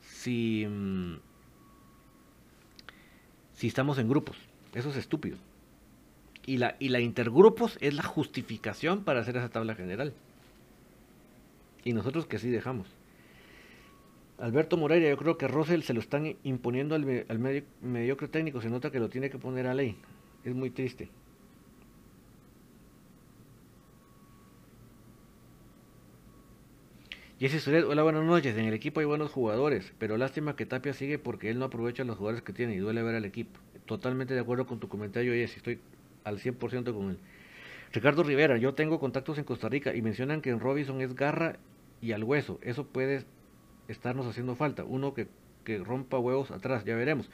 [0.00, 1.16] si, mm,
[3.52, 4.38] si estamos en grupos.
[4.72, 5.36] Eso es estúpido.
[6.46, 10.14] Y la, y la intergrupos es la justificación para hacer esa tabla general.
[11.84, 12.88] Y nosotros que sí dejamos.
[14.38, 18.60] Alberto Moreira, yo creo que Russell se lo están imponiendo al, al medio, mediocre técnico,
[18.60, 19.96] se nota que lo tiene que poner a ley.
[20.44, 21.08] Es muy triste.
[27.42, 28.56] Jesse Suret, hola, buenas noches.
[28.56, 32.04] En el equipo hay buenos jugadores, pero lástima que Tapia sigue porque él no aprovecha
[32.04, 33.58] los jugadores que tiene y duele ver al equipo.
[33.84, 35.56] Totalmente de acuerdo con tu comentario, Jesse.
[35.56, 35.80] Estoy
[36.22, 37.18] al 100% con él.
[37.92, 41.56] Ricardo Rivera, yo tengo contactos en Costa Rica y mencionan que en Robinson es garra
[42.00, 42.60] y al hueso.
[42.62, 43.24] Eso puede
[43.88, 44.84] estarnos haciendo falta.
[44.84, 45.28] Uno que,
[45.64, 47.30] que rompa huevos atrás, ya veremos.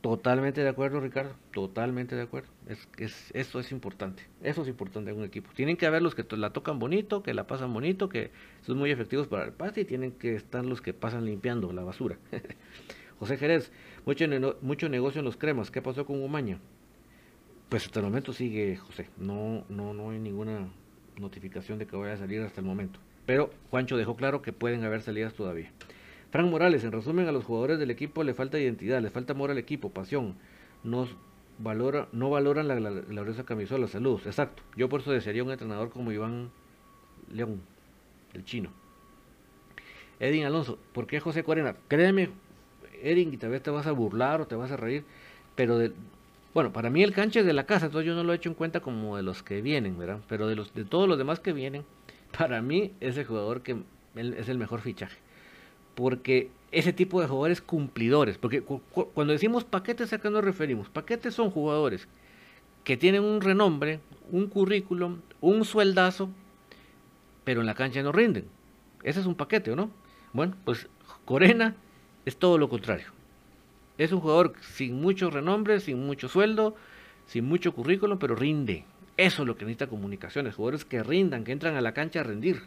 [0.00, 1.34] Totalmente de acuerdo, Ricardo.
[1.52, 2.48] Totalmente de acuerdo.
[2.66, 4.22] Es, es, eso es importante.
[4.42, 5.50] Eso es importante en un equipo.
[5.54, 8.30] Tienen que haber los que la tocan bonito, que la pasan bonito, que
[8.62, 11.84] son muy efectivos para el pase y tienen que estar los que pasan limpiando la
[11.84, 12.16] basura.
[13.18, 13.70] José Jerez,
[14.06, 14.24] mucho,
[14.62, 15.70] mucho negocio en los cremas.
[15.70, 16.58] ¿Qué pasó con Umaña?
[17.68, 19.08] Pues hasta el momento sigue José.
[19.18, 20.70] No, no, no hay ninguna
[21.18, 22.98] notificación de que vaya a salir hasta el momento.
[23.26, 25.70] Pero Juancho dejó claro que pueden haber salidas todavía.
[26.30, 29.50] Frank Morales, en resumen, a los jugadores del equipo le falta identidad, le falta amor
[29.50, 30.36] al equipo, pasión.
[30.84, 31.08] Nos
[31.58, 34.62] valora, no valoran la, la, camisola, saludos, exacto.
[34.76, 36.50] Yo por eso desearía un entrenador como Iván
[37.32, 37.60] León,
[38.32, 38.70] el chino.
[40.20, 41.76] Edin Alonso, ¿por qué José Corena?
[41.88, 42.30] Créeme,
[43.02, 45.04] Edin, y tal vez te vas a burlar o te vas a reír,
[45.54, 45.92] pero de,
[46.54, 48.48] bueno, para mí el canche es de la casa, entonces yo no lo he hecho
[48.48, 50.20] en cuenta como de los que vienen, ¿verdad?
[50.28, 51.84] Pero de los de todos los demás que vienen,
[52.36, 53.76] para mí es el jugador que
[54.14, 55.16] es el mejor fichaje
[56.00, 60.88] porque ese tipo de jugadores cumplidores, porque cuando decimos paquetes, ¿a qué nos referimos?
[60.88, 62.08] Paquetes son jugadores
[62.84, 66.30] que tienen un renombre, un currículum, un sueldazo,
[67.44, 68.46] pero en la cancha no rinden.
[69.02, 69.90] Ese es un paquete, ¿o no?
[70.32, 70.88] Bueno, pues
[71.24, 71.74] Corena
[72.24, 73.08] es todo lo contrario.
[73.98, 76.76] Es un jugador sin mucho renombre, sin mucho sueldo,
[77.26, 78.84] sin mucho currículum, pero rinde.
[79.20, 82.22] Eso es lo que necesita comunicaciones, jugadores que rindan, que entran a la cancha a
[82.22, 82.62] rendir.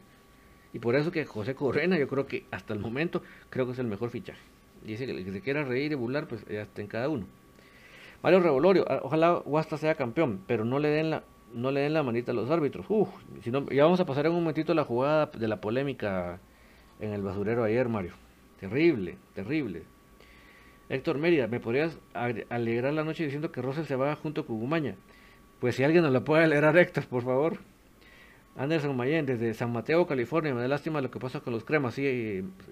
[0.72, 3.80] Y por eso que José Correna, yo creo que hasta el momento, creo que es
[3.80, 4.40] el mejor fichaje.
[4.86, 7.26] Dice que el que se quiera reír y burlar, pues ya está en cada uno.
[8.22, 11.24] Mario Revolorio, ah, ojalá Huasta sea campeón, pero no le den la,
[11.56, 12.86] no le den la manita a los árbitros.
[12.88, 13.10] Uf,
[13.72, 16.40] ya vamos a pasar en un momentito la jugada de la polémica
[17.00, 18.14] en el basurero ayer, Mario.
[18.60, 19.82] Terrible, terrible.
[20.88, 24.98] Héctor Mérida, ¿me podrías alegrar la noche diciendo que Rosel se va junto con Gumaña?
[25.64, 27.58] Pues si alguien nos la puede alegrar, Héctor, por favor.
[28.58, 30.54] Anderson Mayen, desde San Mateo, California.
[30.54, 31.94] Me da lástima lo que pasa con los cremas.
[31.94, 32.04] Sí,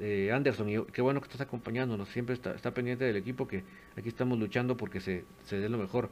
[0.01, 2.09] eh, Anderson, y qué bueno que estás acompañándonos.
[2.09, 3.63] Siempre está, pendiente del equipo que
[3.95, 6.09] aquí estamos luchando porque se, se dé lo mejor.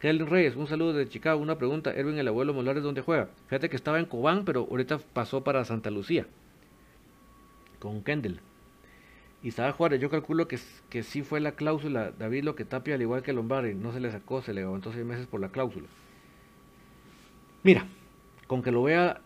[0.00, 1.42] Kellen Reyes, un saludo de Chicago.
[1.42, 3.28] Una pregunta: Erwin, el abuelo Molares, ¿dónde juega?
[3.48, 6.26] Fíjate que estaba en Cobán, pero ahorita pasó para Santa Lucía
[7.80, 8.40] con Kendall.
[9.42, 10.58] Estaba Juárez, yo calculo que,
[10.88, 12.12] que sí fue la cláusula.
[12.18, 14.90] David lo que tapia, al igual que Lombardi, no se le sacó, se le levantó
[14.90, 15.86] seis meses por la cláusula.
[17.64, 17.86] Mira,
[18.46, 19.22] con que lo vea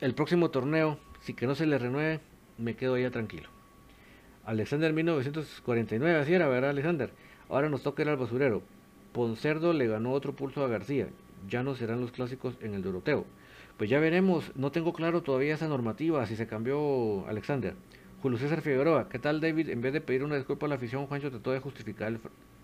[0.00, 2.20] el próximo torneo, si que no se le renueve,
[2.56, 3.48] me quedo ya tranquilo.
[4.44, 7.10] Alexander 1949, así era, ¿verdad, Alexander?
[7.48, 8.62] Ahora nos toca ir al basurero.
[9.12, 11.08] Poncerdo le ganó otro pulso a García.
[11.48, 13.26] Ya no serán los clásicos en el Doroteo.
[13.78, 17.74] Pues ya veremos, no tengo claro todavía esa normativa, si se cambió Alexander.
[18.22, 19.70] Julio César Figueroa, ¿qué tal David?
[19.70, 22.16] En vez de pedir una disculpa a la afición, Juancho trató de justificar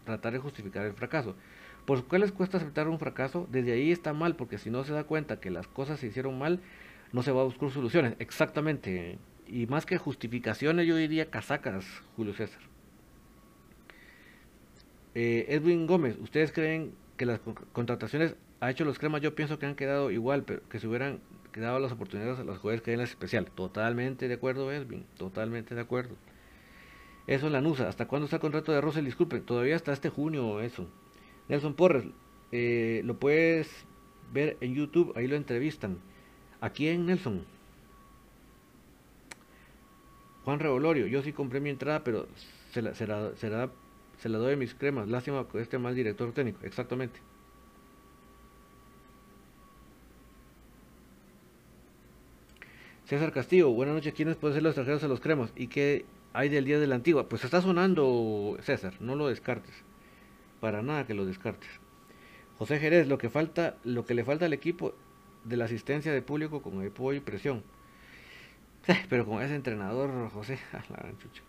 [0.04, 1.34] tratar de justificar el fracaso.
[1.88, 3.48] ¿Por qué les cuesta aceptar un fracaso?
[3.50, 6.38] Desde ahí está mal, porque si no se da cuenta que las cosas se hicieron
[6.38, 6.60] mal,
[7.14, 8.14] no se va a buscar soluciones.
[8.18, 9.18] Exactamente.
[9.46, 12.60] Y más que justificaciones, yo diría casacas, Julio César.
[15.14, 17.40] Eh, Edwin Gómez, ¿ustedes creen que las
[17.72, 19.22] contrataciones ha hecho los cremas?
[19.22, 21.20] Yo pienso que han quedado igual, pero que se hubieran
[21.52, 23.46] quedado las oportunidades a los jugadores que hay en la especial.
[23.46, 25.06] Totalmente de acuerdo, Edwin.
[25.16, 26.16] Totalmente de acuerdo.
[27.26, 27.88] Eso es la NUSA.
[27.88, 29.06] ¿Hasta cuándo está el contrato de Russell?
[29.06, 30.86] Disculpen, todavía hasta este junio eso.
[31.48, 32.04] Nelson Porres,
[32.52, 33.68] eh, lo puedes
[34.32, 35.98] ver en YouTube, ahí lo entrevistan.
[36.60, 37.44] Aquí en Nelson.
[40.44, 42.26] Juan Revolorio, yo sí compré mi entrada, pero
[42.72, 45.08] se la, se la doy a mis cremas.
[45.08, 47.20] Lástima que este mal director técnico, exactamente.
[53.06, 54.12] César Castillo, buenas noches.
[54.12, 55.50] ¿Quiénes pueden ser los extranjeros a los cremas?
[55.56, 57.26] ¿Y qué hay del día de la antigua?
[57.28, 59.87] Pues está sonando, César, no lo descartes
[60.60, 61.70] para nada que lo descartes.
[62.58, 64.94] José Jerez, lo que falta, lo que le falta al equipo
[65.44, 67.62] de la asistencia de público con apoyo y presión.
[69.08, 71.42] Pero con ese entrenador, José, la chucha.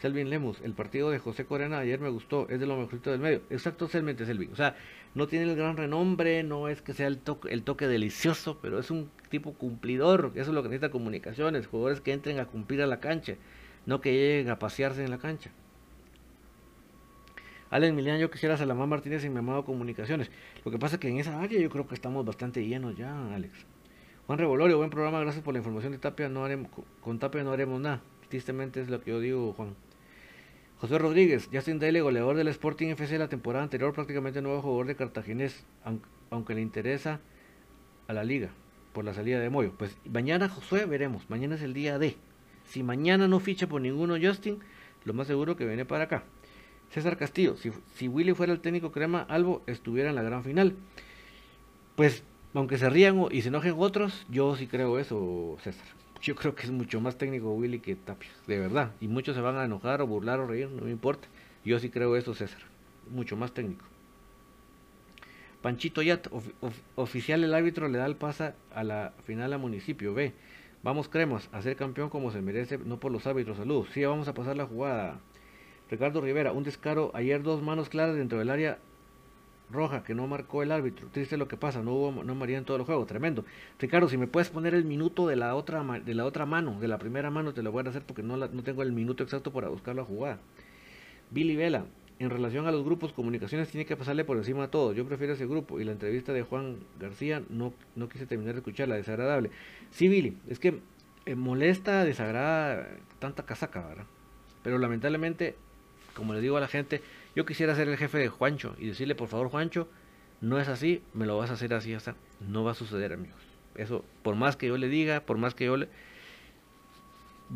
[0.00, 3.20] Selvin Lemus, el partido de José Corena ayer me gustó, es de lo mejorito del
[3.20, 3.40] medio.
[3.48, 4.52] Exacto, Selvin, Selvin.
[4.52, 4.76] O sea,
[5.14, 8.78] no tiene el gran renombre, no es que sea el toque, el toque delicioso, pero
[8.78, 10.32] es un tipo cumplidor.
[10.34, 13.36] Eso es lo que necesita comunicaciones, jugadores que entren a cumplir a la cancha,
[13.86, 15.50] no que lleguen a pasearse en la cancha.
[17.74, 20.30] Alex Milian, yo quisiera Salamán Martínez en mi amado Comunicaciones.
[20.64, 23.34] Lo que pasa es que en esa área yo creo que estamos bastante llenos ya,
[23.34, 23.52] Alex.
[24.28, 26.28] Juan Revolorio, buen programa, gracias por la información de Tapia.
[26.28, 28.00] No haremos, con Tapia no haremos nada.
[28.28, 29.74] Tristemente es lo que yo digo, Juan.
[30.78, 34.94] José Rodríguez, Justin Daly, goleador del Sporting FC la temporada anterior, prácticamente nuevo jugador de
[34.94, 35.64] Cartaginés,
[36.30, 37.18] aunque le interesa
[38.06, 38.50] a la liga
[38.92, 39.72] por la salida de Moyo.
[39.76, 41.28] Pues mañana, Josué, veremos.
[41.28, 42.14] Mañana es el día D.
[42.66, 44.60] Si mañana no ficha por ninguno Justin,
[45.04, 46.22] lo más seguro que viene para acá.
[46.90, 50.76] César Castillo, si, si Willy fuera el técnico crema, Albo estuviera en la gran final.
[51.96, 52.22] Pues,
[52.54, 55.86] aunque se rían y se enojen otros, yo sí creo eso, César.
[56.22, 58.92] Yo creo que es mucho más técnico Willy que Tapia, de verdad.
[59.00, 61.28] Y muchos se van a enojar o burlar o reír, no me importa.
[61.64, 62.60] Yo sí creo eso, César.
[63.10, 63.84] Mucho más técnico.
[65.60, 66.28] Panchito Yat,
[66.94, 70.12] oficial el árbitro le da el pasa a la final a municipio.
[70.12, 70.32] B.
[70.82, 73.56] Vamos cremas, a ser campeón como se merece, no por los árbitros.
[73.56, 73.88] Saludos.
[73.94, 75.20] Sí, vamos a pasar la jugada.
[75.90, 77.10] Ricardo Rivera, un descaro.
[77.14, 78.78] Ayer dos manos claras dentro del área
[79.70, 81.08] roja que no marcó el árbitro.
[81.12, 83.44] Triste lo que pasa, no hubo no María en todo el juego, tremendo.
[83.78, 86.88] Ricardo, si me puedes poner el minuto de la otra de la otra mano, de
[86.88, 89.52] la primera mano te lo voy a hacer porque no, no tengo el minuto exacto
[89.52, 90.38] para buscar la jugada.
[91.30, 91.86] Billy Vela,
[92.18, 94.92] en relación a los grupos, comunicaciones tiene que pasarle por encima a todo.
[94.92, 95.80] Yo prefiero ese grupo.
[95.80, 99.50] Y la entrevista de Juan García no, no quise terminar de escucharla, desagradable.
[99.90, 100.80] Sí, Billy, es que
[101.26, 104.06] eh, molesta, desagrada tanta casaca, ¿verdad?
[104.62, 105.56] Pero lamentablemente,
[106.14, 107.02] como le digo a la gente,
[107.34, 109.88] yo quisiera ser el jefe de Juancho y decirle, por favor, Juancho,
[110.40, 113.40] no es así, me lo vas a hacer así, hasta no va a suceder, amigos.
[113.74, 115.88] Eso, por más que yo le diga, por más que yo le...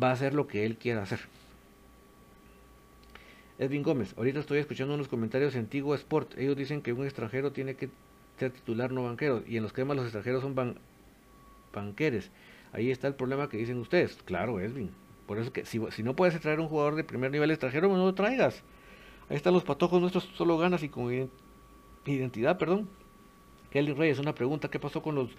[0.01, 1.19] va a hacer lo que él quiera hacer.
[3.57, 6.37] Edwin Gómez, ahorita estoy escuchando unos comentarios de Antiguo Sport.
[6.37, 7.89] Ellos dicen que un extranjero tiene que
[8.37, 9.43] ser titular, no banquero.
[9.45, 10.77] Y en los cremas los extranjeros son
[11.73, 12.31] banqueres.
[12.71, 14.17] Ahí está el problema que dicen ustedes.
[14.23, 14.91] Claro, Edwin.
[15.29, 18.15] Por eso que si, no puedes traer un jugador de primer nivel extranjero, no lo
[18.15, 18.63] traigas.
[19.29, 21.29] Ahí están los patojos nuestros, solo ganas y con
[22.03, 22.89] identidad, perdón.
[23.69, 25.29] Kelly Reyes, una pregunta, ¿qué pasó con los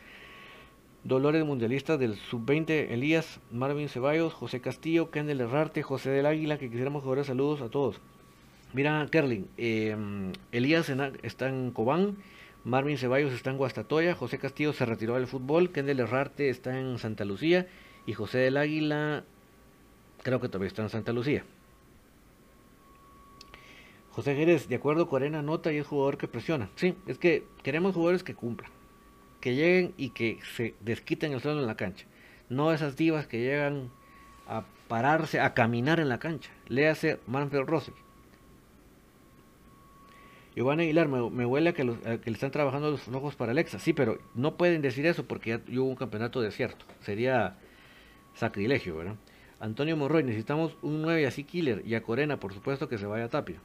[1.02, 6.70] Dolores Mundialistas del Sub-20, Elías, Marvin Ceballos, José Castillo, Kendall Herrarte, José del Águila, que
[6.70, 8.00] quisiéramos jugar saludos a todos.
[8.72, 10.88] Mira, Kerling, em, Elías
[11.24, 12.16] está en Cobán,
[12.62, 16.96] Marvin Ceballos está en Guastatoya, José Castillo se retiró del fútbol, Kendall Herrarte está en
[16.98, 17.66] Santa Lucía
[18.06, 19.24] y José del Águila
[20.22, 21.44] creo que todavía está en Santa Lucía.
[24.10, 26.68] José Jerez, de acuerdo con Arena Nota y es jugador que presiona.
[26.76, 28.70] Sí, es que queremos jugadores que cumplan
[29.40, 32.06] que lleguen y que se desquiten el suelo en la cancha.
[32.48, 33.90] No esas divas que llegan
[34.46, 36.50] a pararse, a caminar en la cancha.
[36.68, 37.92] Léase Manfred Rossi.
[40.54, 43.78] Giovanni Aguilar, me, huele a que, le están trabajando los ojos para Alexa.
[43.78, 46.84] Sí, pero no pueden decir eso porque ya hubo un campeonato desierto.
[47.00, 47.56] Sería
[48.34, 49.14] sacrilegio, ¿verdad?
[49.60, 51.82] Antonio Morroy, necesitamos un 9 así killer.
[51.86, 53.60] Y a Corena, por supuesto, que se vaya a Tapia.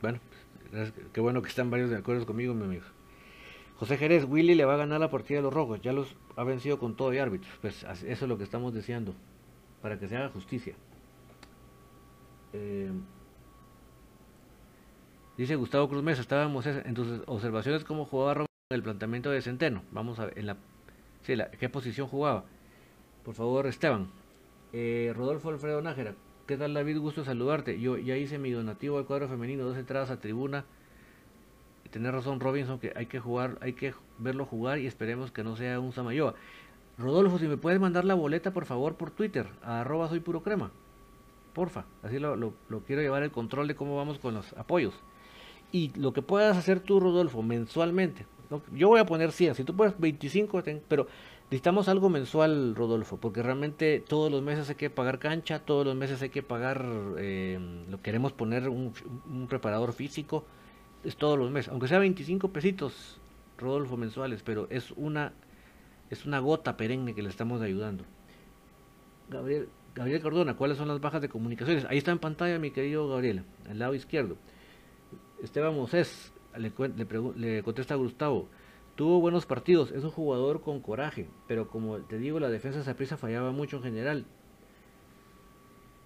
[0.00, 0.20] Bueno,
[1.12, 2.84] qué bueno que están varios de acuerdo conmigo, mi amigo.
[3.76, 6.44] José Jerez, Willy le va a ganar la partida de los rojos, ya los ha
[6.44, 7.52] vencido con todo y árbitros.
[7.60, 9.14] Pues eso es lo que estamos deseando,
[9.82, 10.74] para que se haga justicia.
[12.52, 12.92] Eh,
[15.36, 19.42] dice Gustavo Cruz Mesa, estábamos en tus observaciones cómo jugaba Robin en el planteamiento de
[19.42, 19.82] Centeno.
[19.90, 20.56] Vamos a ver, en
[21.58, 22.44] qué posición jugaba.
[23.24, 24.08] Por favor, Esteban.
[24.72, 26.14] Eh, Rodolfo Alfredo Nájera,
[26.46, 26.98] ¿qué tal David?
[26.98, 27.80] Gusto saludarte.
[27.80, 30.64] Yo ya hice mi donativo al cuadro femenino, dos entradas a tribuna
[31.94, 35.54] tener razón Robinson que hay que jugar, hay que verlo jugar y esperemos que no
[35.54, 36.34] sea un Samayoa.
[36.98, 40.42] Rodolfo, si me puedes mandar la boleta por favor por Twitter, a arroba soy puro
[40.42, 40.72] crema.
[41.52, 42.52] Porfa, así lo,
[42.84, 44.92] quiero llevar el control de cómo vamos con los apoyos.
[45.70, 48.26] Y lo que puedas hacer tú, Rodolfo, mensualmente.
[48.72, 51.06] Yo voy a poner 100, si tú puedes 25, pero
[51.54, 55.94] necesitamos algo mensual, Rodolfo, porque realmente todos los meses hay que pagar cancha, todos los
[55.94, 56.84] meses hay que pagar,
[57.16, 58.92] eh, lo queremos poner un,
[59.48, 60.44] preparador físico
[61.04, 63.20] es todos los meses, aunque sea 25 pesitos,
[63.56, 65.32] Rodolfo, mensuales, pero es una,
[66.10, 68.02] es una gota perenne que le estamos ayudando.
[69.30, 71.84] Gabriel, Gabriel Cardona, ¿cuáles son las bajas de comunicaciones?
[71.84, 74.36] Ahí está en pantalla mi querido Gabriel, al lado izquierdo.
[75.40, 76.72] Esteban Moses, le,
[77.36, 78.48] le, contesta a Gustavo,
[78.96, 82.94] tuvo buenos partidos, es un jugador con coraje, pero como te digo, la defensa de
[82.94, 84.26] prisa fallaba mucho en general.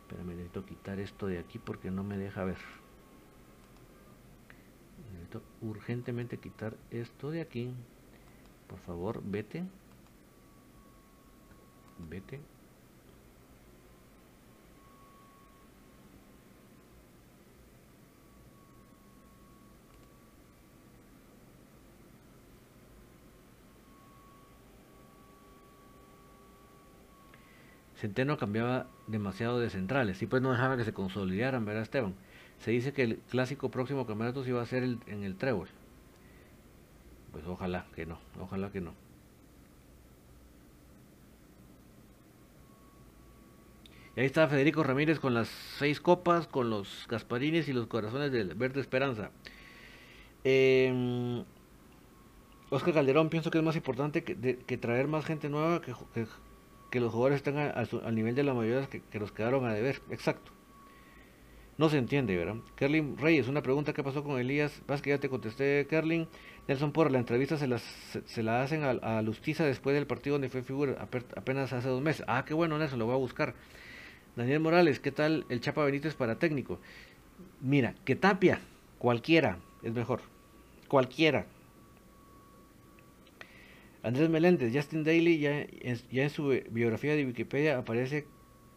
[0.03, 2.57] Espérame, necesito quitar esto de aquí porque no me deja ver
[5.61, 7.71] urgentemente quitar esto de aquí.
[8.67, 9.65] Por favor, vete.
[11.99, 12.41] Vete.
[27.99, 32.15] Centeno cambiaba demasiado de centrales y pues no dejaba que se consolidaran, ¿verdad Esteban?
[32.61, 35.69] Se dice que el clásico próximo campeonato se iba a ser en el Trébol.
[37.33, 38.95] Pues ojalá que no, ojalá que no.
[44.17, 48.31] Y ahí está Federico Ramírez con las seis copas, con los Gasparines y los corazones
[48.31, 49.31] del Verde Esperanza.
[50.45, 51.45] Eh,
[52.71, 55.95] Oscar Calderón, pienso que es más importante que, traer más gente nueva, que,
[56.93, 60.01] los jugadores estén al nivel de la mayoría que, que los quedaron a deber.
[60.11, 60.53] Exacto.
[61.79, 62.57] No se entiende, ¿verdad?
[62.75, 64.83] Kerlin Reyes, una pregunta, ¿qué pasó con Elías?
[64.89, 66.27] Vas que ya te contesté, Kerlin.
[66.67, 67.83] Nelson por la entrevista se, las,
[68.27, 72.03] se, la hacen a, a, Lustiza después del partido donde fue figura, apenas hace dos
[72.03, 72.25] meses.
[72.27, 73.55] Ah, qué bueno, Nelson, lo voy a buscar.
[74.35, 76.81] Daniel Morales, ¿qué tal el Chapa Benítez para técnico?
[77.61, 78.61] Mira, que Tapia,
[78.99, 80.21] cualquiera es mejor.
[80.89, 81.47] Cualquiera.
[84.03, 85.67] Andrés Meléndez, Justin Daly, ya,
[86.11, 88.27] ya en su biografía de Wikipedia aparece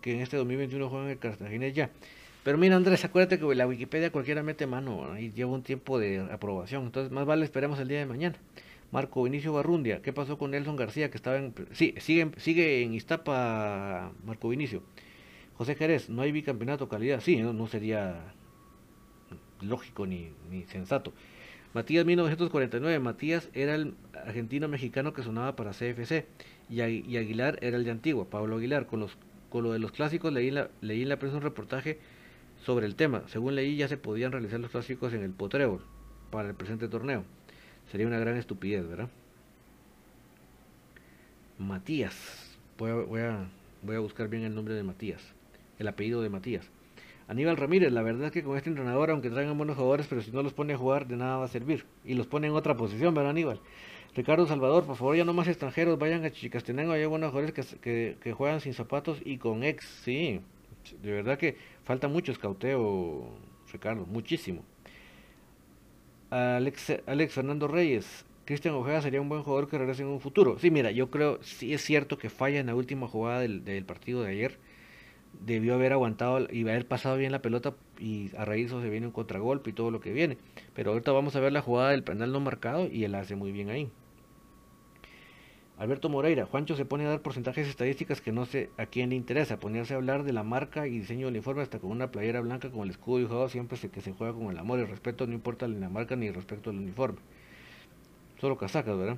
[0.01, 1.91] que en este 2021 juega en el Cartaginés ya.
[2.43, 6.27] Pero mira Andrés, acuérdate que la Wikipedia cualquiera mete mano y lleva un tiempo de
[6.31, 6.85] aprobación.
[6.85, 8.35] Entonces más vale esperemos el día de mañana.
[8.91, 11.53] Marco Vinicio Barrundia, ¿qué pasó con Nelson García que estaba en...
[11.71, 14.81] Sí, sigue, sigue en Iztapa Marco Vinicio.
[15.53, 17.21] José Jerez, no hay bicampeonato calidad.
[17.21, 18.33] Sí, no, no sería
[19.61, 21.13] lógico ni, ni sensato.
[21.73, 26.25] Matías 1949, Matías era el argentino mexicano que sonaba para CFC
[26.69, 28.87] y, Aguilar era el de Antigua, Pablo Aguilar.
[28.87, 29.17] Con, los,
[29.49, 31.99] con lo de los clásicos leí, la, leí en la prensa un reportaje
[32.65, 33.23] sobre el tema.
[33.27, 35.81] Según leí ya se podían realizar los clásicos en el Potrébol
[36.29, 37.23] para el presente torneo.
[37.89, 39.09] Sería una gran estupidez, ¿verdad?
[41.57, 42.57] Matías.
[42.77, 42.89] Voy
[43.21, 43.47] a,
[43.81, 45.21] voy a buscar bien el nombre de Matías.
[45.79, 46.69] El apellido de Matías.
[47.27, 50.31] Aníbal Ramírez, la verdad es que con este entrenador, aunque traigan buenos jugadores, pero si
[50.31, 51.85] no los pone a jugar, de nada va a servir.
[52.03, 53.61] Y los pone en otra posición, ¿verdad, Aníbal?
[54.13, 58.33] Ricardo Salvador, por favor, ya no más extranjeros, vayan a Chichicastenango, hay buenos jugadores que,
[58.33, 60.41] juegan sin zapatos y con ex, sí.
[61.01, 63.29] De verdad que falta mucho escauteo,
[63.71, 64.65] Ricardo, muchísimo.
[66.29, 70.59] Alex, Alex Fernando Reyes, Cristian Ojeda sería un buen jugador que regrese en un futuro.
[70.59, 74.23] Sí, mira, yo creo, sí es cierto que falla en la última jugada del partido
[74.23, 74.70] de ayer
[75.39, 78.89] debió haber aguantado y haber pasado bien la pelota y a raíz de eso se
[78.89, 80.37] viene un contragolpe y todo lo que viene.
[80.73, 83.51] Pero ahorita vamos a ver la jugada del penal no marcado y él hace muy
[83.51, 83.89] bien ahí.
[85.81, 89.15] Alberto Moreira, Juancho se pone a dar porcentajes estadísticas que no sé a quién le
[89.15, 92.39] interesa, ponerse a hablar de la marca y diseño del uniforme hasta con una playera
[92.39, 94.89] blanca con el escudo dibujado siempre se, que se juega con el amor y el
[94.89, 97.17] respeto, no importa ni la marca ni el respeto al uniforme.
[98.39, 99.17] Solo casacas, ¿verdad?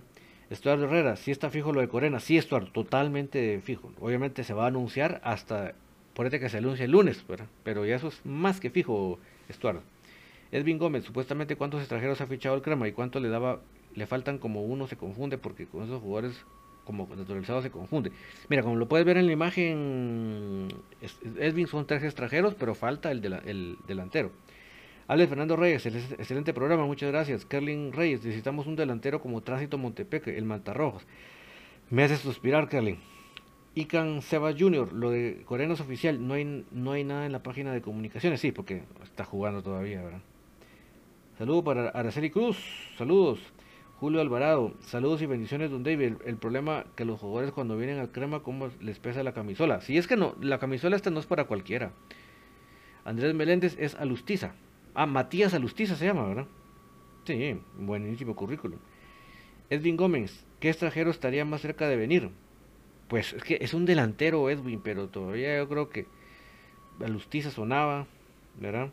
[0.49, 3.91] Estuardo Herrera, si está fijo lo de Corena, sí Estuardo, totalmente fijo.
[3.99, 5.73] Obviamente se va a anunciar hasta
[6.13, 7.23] Ponete que se anuncia el lunes,
[7.63, 9.81] pero ya eso es más que fijo, Estuardo.
[10.51, 13.61] Edwin Gómez, supuestamente cuántos extranjeros ha fichado el crema y cuánto le daba,
[13.95, 16.45] le faltan como uno se confunde porque con esos jugadores
[16.85, 18.11] como naturalizados se confunde.
[18.49, 20.67] Mira, como lo puedes ver en la imagen,
[21.39, 24.31] Edwin son tres extranjeros, pero falta el, el delantero.
[25.07, 27.45] Ale Fernando Reyes, excelente programa, muchas gracias.
[27.45, 31.05] Kerlin Reyes, necesitamos un delantero como Tránsito Montepeque, el Mantarrojos.
[31.89, 32.99] Me hace suspirar, Kerlin.
[33.75, 37.41] Ican Seba Jr., lo de Coreano es oficial, no hay, no hay nada en la
[37.41, 40.21] página de comunicaciones, sí, porque está jugando todavía, ¿verdad?
[41.37, 42.57] Saludos para Araceli Cruz,
[42.97, 43.39] saludos.
[43.99, 46.15] Julio Alvarado, saludos y bendiciones, don David.
[46.25, 49.79] El, problema que los jugadores cuando vienen al crema, ¿cómo les pesa la camisola?
[49.79, 51.93] Si es que no, la camisola esta no es para cualquiera.
[53.05, 54.55] Andrés Meléndez es Alustiza.
[54.93, 56.47] Ah, Matías Alustiza se llama, ¿verdad?
[57.25, 58.77] Sí, buenísimo currículum.
[59.69, 62.29] Edwin Gómez, ¿qué extranjero estaría más cerca de venir?
[63.13, 66.07] Pues es que es un delantero Edwin, pero todavía yo creo que
[66.99, 68.07] la Lustiza sonaba,
[68.59, 68.89] ¿verdad?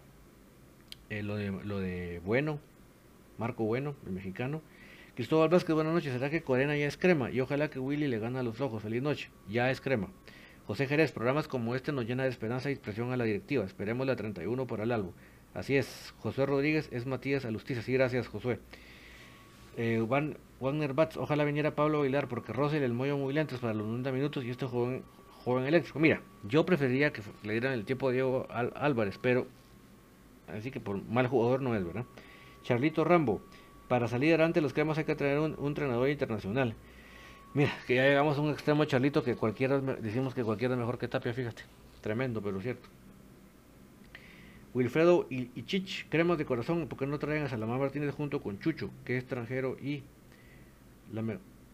[1.08, 2.58] Eh, lo, de, lo de Bueno,
[3.38, 4.60] Marco Bueno, el mexicano.
[5.14, 6.12] Cristóbal Vázquez, buenas noches.
[6.12, 7.30] ¿Será que Corena ya es crema?
[7.30, 8.82] Y ojalá que Willy le gana a los ojos.
[8.82, 9.30] Feliz noche.
[9.48, 10.10] Ya es crema.
[10.66, 13.64] José Jerez, programas como este nos llena de esperanza y expresión a la directiva.
[13.64, 15.12] Esperemos la 31 para el álbum.
[15.54, 16.12] Así es.
[16.18, 17.80] José Rodríguez es Matías Alustiza.
[17.80, 18.58] Sí, gracias, Josué.
[19.82, 19.98] Eh,
[20.60, 24.12] Wagner Bats, ojalá viniera Pablo Aguilar porque Rosel el Moyo muy lento para los 90
[24.12, 25.02] minutos y este joven,
[25.42, 25.98] joven eléctrico.
[25.98, 29.46] Mira, yo preferiría que le dieran el tiempo a Diego Álvarez, pero
[30.48, 32.04] así que por mal jugador no es, ¿verdad?
[32.62, 33.40] Charlito Rambo,
[33.88, 36.74] para salir adelante los cremas hay que traer un, entrenador internacional.
[37.54, 40.98] Mira, que ya llegamos a un extremo Charlito que cualquiera, decimos que cualquiera es mejor
[40.98, 41.62] que Tapia, fíjate.
[42.02, 42.86] Tremendo, pero cierto.
[44.72, 48.90] Wilfredo y, Chich, cremas de corazón, porque no traen a Salamán Martínez junto con Chucho,
[49.04, 50.02] que es extranjero, y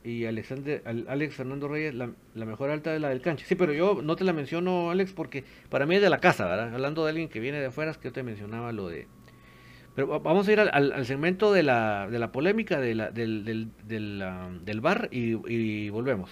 [0.03, 3.45] y Alexander, Alex Fernando Reyes, la, mejor alta de la del cancha.
[3.45, 6.47] Sí, pero yo no te la menciono, Alex, porque para mí es de la casa,
[6.47, 6.73] ¿verdad?
[6.73, 9.09] Hablando de alguien que viene de afuera, es que yo te mencionaba lo de...
[9.97, 13.71] Pero vamos a ir al, segmento de la, de la polémica de la, del, del,
[13.87, 16.31] del, bar y volvemos.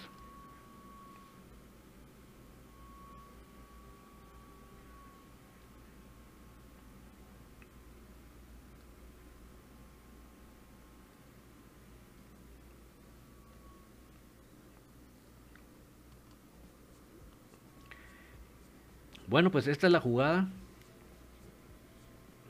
[19.27, 20.49] Bueno, pues esta es la jugada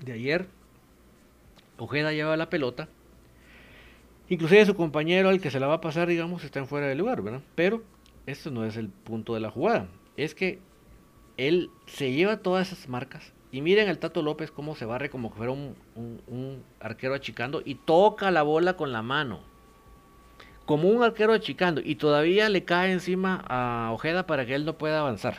[0.04, 0.48] de ayer.
[1.78, 2.88] Ojeda lleva la pelota.
[4.28, 6.94] Inclusive su compañero al que se la va a pasar, digamos, está en fuera de
[6.94, 7.42] lugar, ¿verdad?
[7.54, 7.82] Pero
[8.26, 9.88] esto no es el punto de la jugada.
[10.16, 10.60] Es que
[11.36, 13.32] él se lleva todas esas marcas.
[13.52, 17.76] Y miren el Tato López cómo se barre como que fuera un arquero achicando y
[17.76, 19.40] toca la bola con la mano.
[20.64, 21.80] Como un arquero achicando.
[21.84, 25.36] Y todavía le cae encima a Ojeda para que él no pueda avanzar.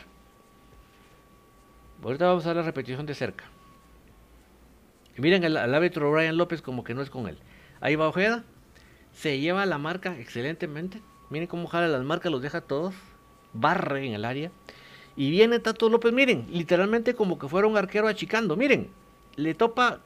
[2.02, 3.44] Ahorita vamos a la repetición de cerca.
[5.16, 7.38] Y miren al, árbitro Brian López como que no es con él.
[7.80, 8.44] Ahí va Ojeda.
[9.12, 11.00] Se lleva la marca excelentemente.
[11.30, 12.94] Miren cómo jala las marcas, los deja todos.
[13.52, 14.50] Barre en el área.
[15.16, 18.54] Y viene Tato López, miren, literalmente como que fuera un arquero achicando.
[18.54, 18.90] Miren,
[19.36, 20.00] le topa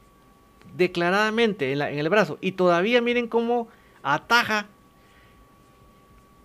[0.76, 2.38] declaradamente en, el brazo.
[2.40, 3.68] Y todavía miren cómo
[4.04, 4.66] ataja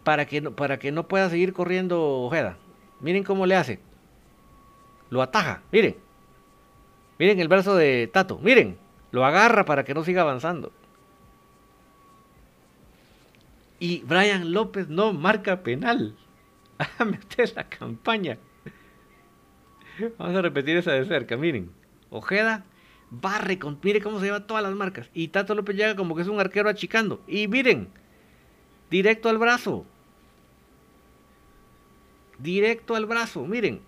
[0.04, 2.58] para que, para que no pueda seguir corriendo Ojeda.
[3.00, 3.80] Miren cómo le hace.
[5.10, 5.96] Lo ataja, miren.
[7.18, 8.78] Miren el brazo de Tato, miren,
[9.12, 10.72] lo agarra para que no siga avanzando.
[13.80, 16.16] Y Brian López no marca penal.
[17.00, 18.38] A meter la campaña.
[20.18, 21.72] Vamos a repetir esa de cerca, miren.
[22.10, 22.66] Ojeda
[23.10, 23.80] barre con.
[23.82, 25.10] Miren cómo se lleva todas las marcas.
[25.14, 27.22] Y Tato López llega como que es un arquero achicando.
[27.28, 27.88] Y miren,
[28.90, 29.86] directo al brazo.
[32.40, 33.82] Directo al brazo, miren.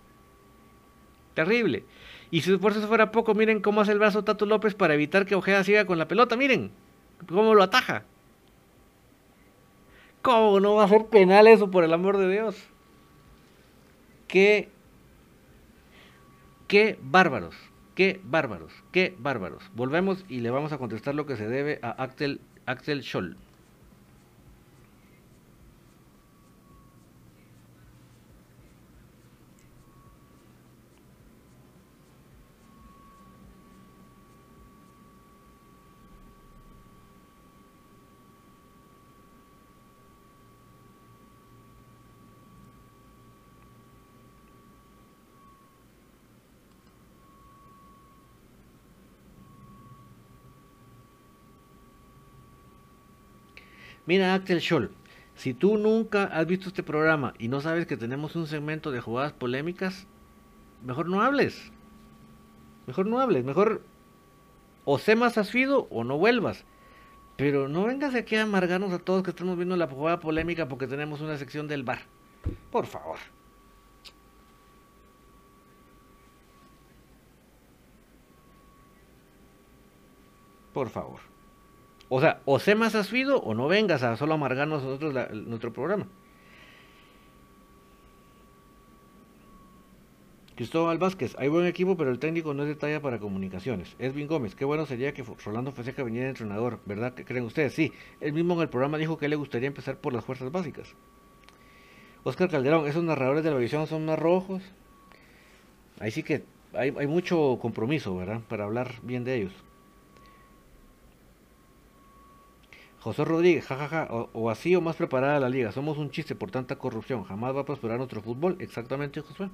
[1.38, 1.84] Terrible.
[2.32, 5.24] Y si por eso fuera poco, miren cómo hace el brazo Tato López para evitar
[5.24, 6.34] que Ojeda siga con la pelota.
[6.34, 6.72] Miren
[7.28, 8.02] cómo lo ataja.
[10.20, 12.56] ¿Cómo no va a ser penal eso, por el amor de Dios?
[14.26, 14.68] Qué,
[16.66, 17.54] qué bárbaros,
[17.94, 19.62] qué bárbaros, qué bárbaros.
[19.76, 23.36] Volvemos y le vamos a contestar lo que se debe a Axel, Axel Scholl.
[54.08, 54.90] Mira, Axel Scholl,
[55.34, 59.02] si tú nunca has visto este programa y no sabes que tenemos un segmento de
[59.02, 60.06] jugadas polémicas,
[60.82, 61.70] mejor no hables.
[62.86, 63.82] Mejor no hables, mejor
[64.86, 66.64] o sé más asfido o no vuelvas.
[67.36, 70.86] Pero no vengas aquí a amargarnos a todos que estamos viendo la jugada polémica porque
[70.86, 72.00] tenemos una sección del bar.
[72.72, 73.18] Por favor.
[80.72, 81.37] Por favor.
[82.08, 86.06] O sea, o sé más asfido o no vengas a solo amargarnos nosotros nuestro programa.
[90.56, 93.94] Cristóbal Vázquez, hay buen equipo, pero el técnico no es de talla para comunicaciones.
[94.00, 97.14] Edwin Gómez, qué bueno sería que Rolando Fonseca viniera entrenador, ¿verdad?
[97.14, 97.74] ¿Qué creen ustedes?
[97.74, 100.92] Sí, él mismo en el programa dijo que le gustaría empezar por las fuerzas básicas.
[102.24, 104.62] Oscar Calderón, esos narradores de la visión son más rojos.
[106.00, 106.42] Ahí sí que
[106.72, 108.40] hay mucho compromiso, ¿verdad?
[108.48, 109.52] Para hablar bien de ellos.
[113.08, 115.72] José Rodríguez, jajaja, o, así o más preparada la liga.
[115.72, 117.24] Somos un chiste por tanta corrupción.
[117.24, 118.58] Jamás va a prosperar nuestro fútbol.
[118.60, 119.48] Exactamente, Josué.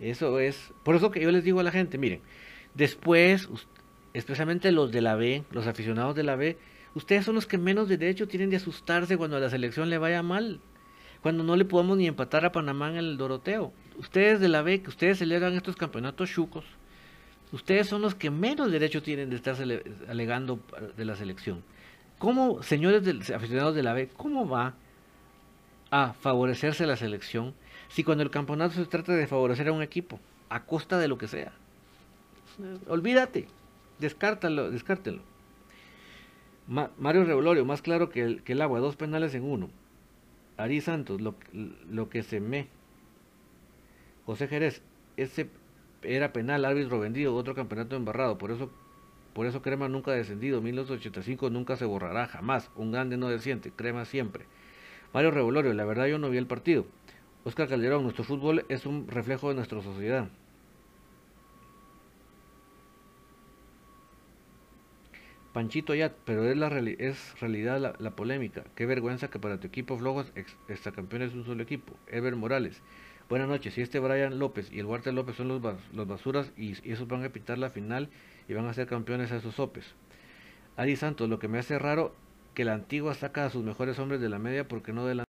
[0.00, 0.72] Eso es.
[0.84, 2.20] Por eso que yo les digo a la gente, miren,
[2.74, 3.48] después,
[4.14, 6.56] especialmente los de la B, los aficionados de la B,
[6.94, 9.98] ustedes son los que menos de derecho tienen de asustarse cuando a la selección le
[9.98, 10.60] vaya mal.
[11.22, 13.72] Cuando no le podamos ni empatar a Panamá en el Doroteo.
[13.98, 16.64] Ustedes de la B, que ustedes celebran estos campeonatos chucos,
[17.50, 19.56] ustedes son los que menos derecho tienen de estar
[20.08, 20.60] alegando
[20.96, 21.64] de la selección.
[22.22, 23.02] ¿Cómo, señores
[23.32, 24.74] aficionados de la B, cómo va
[25.90, 27.52] a favorecerse la selección
[27.88, 31.18] si cuando el campeonato se trata de favorecer a un equipo, a costa de lo
[31.18, 31.50] que sea?
[32.86, 33.48] Olvídate,
[33.98, 35.20] descártalo, descártelo.
[36.68, 39.68] Mario Revolorio, más claro que el, que el, agua, dos penales en uno.
[40.58, 41.34] Ari Santos, lo,
[41.90, 42.68] lo que se me.
[44.26, 44.80] José Jerez,
[45.16, 45.50] ese
[46.02, 48.70] era penal, árbitro vendido, otro campeonato embarrado, por eso
[49.34, 50.60] por eso Crema nunca ha descendido.
[50.60, 52.70] 1985 nunca se borrará, jamás.
[52.76, 54.46] Un grande no desciende, Crema siempre.
[55.12, 56.86] Mario Revolorio, la verdad yo no vi el partido.
[57.44, 60.28] Oscar Calderón, nuestro fútbol es un reflejo de nuestra sociedad.
[65.52, 68.64] Panchito ya, pero es, la es realidad la, polémica.
[68.74, 70.32] Qué vergüenza que para tu equipo flojos
[70.68, 71.94] esta campeón es un solo equipo.
[72.06, 72.80] Ever Morales.
[73.28, 73.74] Buenas noches.
[73.74, 75.60] Si este Brian López y el Walter López son los,
[75.92, 78.08] los basuras y, y esos van a pitar la final
[78.48, 79.94] y van a ser campeones a esos sopes.
[80.76, 82.14] Ari Santos, lo que me hace raro
[82.54, 85.24] que la antigua saca a sus mejores hombres de la media porque no de la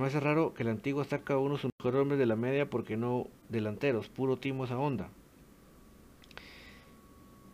[0.00, 2.36] Me hace raro que el antiguo saca a uno de sus mejores hombres de la
[2.36, 5.10] media porque no delanteros, puro timo esa onda.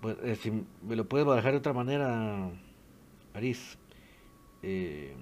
[0.03, 0.51] Pues, eh, si
[0.83, 2.51] me lo puedes bajar de otra manera,
[3.33, 3.79] Aris.
[4.63, 5.15] Eh,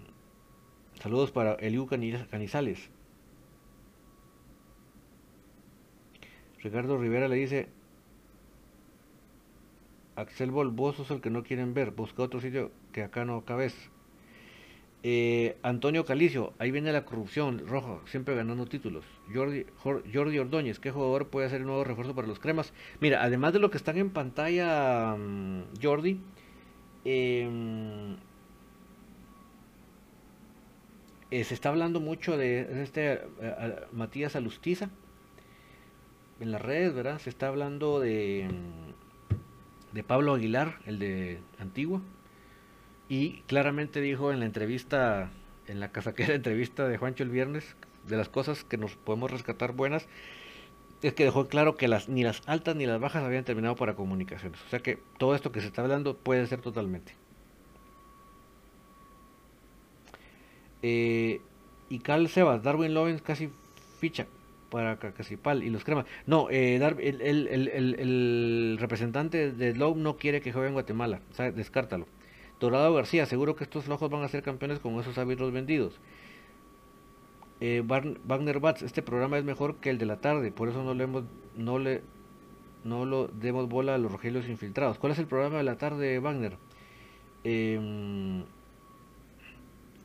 [1.01, 2.91] saludos para Eliu Canizales.
[6.63, 7.69] Ricardo Rivera le dice,
[10.17, 13.45] Axel Bol, vos sos el que no quieren ver, busca otro sitio que acá no
[13.45, 13.75] cabes.
[15.05, 19.05] Eh, Antonio Calicio, ahí viene la corrupción, rojo, siempre ganando títulos.
[19.35, 22.73] Jordi, Jordi Ordóñez, ¿qué jugador puede ser un nuevo refuerzo para los cremas?
[23.01, 26.21] Mira, además de lo que están en pantalla, mm, Jordi,
[27.05, 28.17] em,
[31.33, 33.23] eh, se está hablando mucho de este
[33.93, 34.91] Matías Alustiza
[36.43, 37.19] en las redes, ¿verdad?
[37.21, 42.03] Se está hablando de, mm, de Pablo Aguilar, el de Antigua
[43.09, 45.31] y claramente dijo en la entrevista,
[45.69, 47.77] en la casaquera entrevista de Juancho el viernes,
[48.09, 50.09] de las cosas que nos podemos rescatar buenas,
[51.03, 53.95] es que dejó claro que las, ni las altas ni las bajas habían terminado para
[53.95, 54.61] comunicaciones.
[54.67, 57.15] O sea que todo esto que se está hablando puede ser totalmente.
[60.83, 61.41] Eh,
[61.89, 63.51] y Carl Sebas, Darwin Lovens casi
[64.01, 64.27] ficha
[64.73, 66.07] para Cacasipal y los cremas.
[66.27, 71.21] No, eh, el, el, representante de Lowe no quiere que juegue en Guatemala.
[71.31, 72.07] O sea, descártalo.
[72.59, 76.01] Dorado García, seguro que estos flojos van a ser campeones con esos árbitros vendidos.
[77.61, 80.95] Eh, Wagner Batz, este programa es mejor que el de la tarde, por eso no
[80.95, 81.07] le,
[81.57, 82.03] no le
[82.83, 84.99] no lo demos bola a los rojillos infiltrados.
[84.99, 86.57] ¿Cuál es el programa de la tarde, Wagner?
[87.45, 88.43] Em,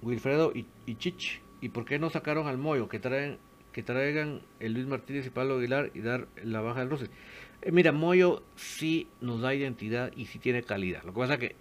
[0.01, 1.41] Wilfredo y, y, Chich.
[1.61, 2.87] ¿Y por qué no sacaron al Moyo?
[2.87, 3.39] Que traen
[3.77, 7.11] que traigan el Luis Martínez y Pablo Aguilar y dar la baja del Roses.
[7.61, 11.03] Eh, mira, Moyo sí nos da identidad y sí tiene calidad.
[11.03, 11.55] Lo que pasa es que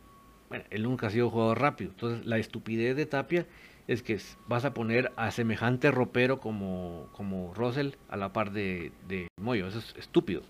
[0.49, 1.91] bueno, él nunca ha sido jugador rápido.
[1.91, 3.45] Entonces, la estupidez de Tapia
[3.87, 8.93] es que vas a poner a semejante ropero como, como Russell a la par de,
[9.07, 9.67] de Moyo.
[9.69, 10.41] Eso es estúpido.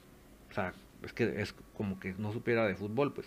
[0.52, 3.26] O sea, es que es como que no supiera de fútbol, pues.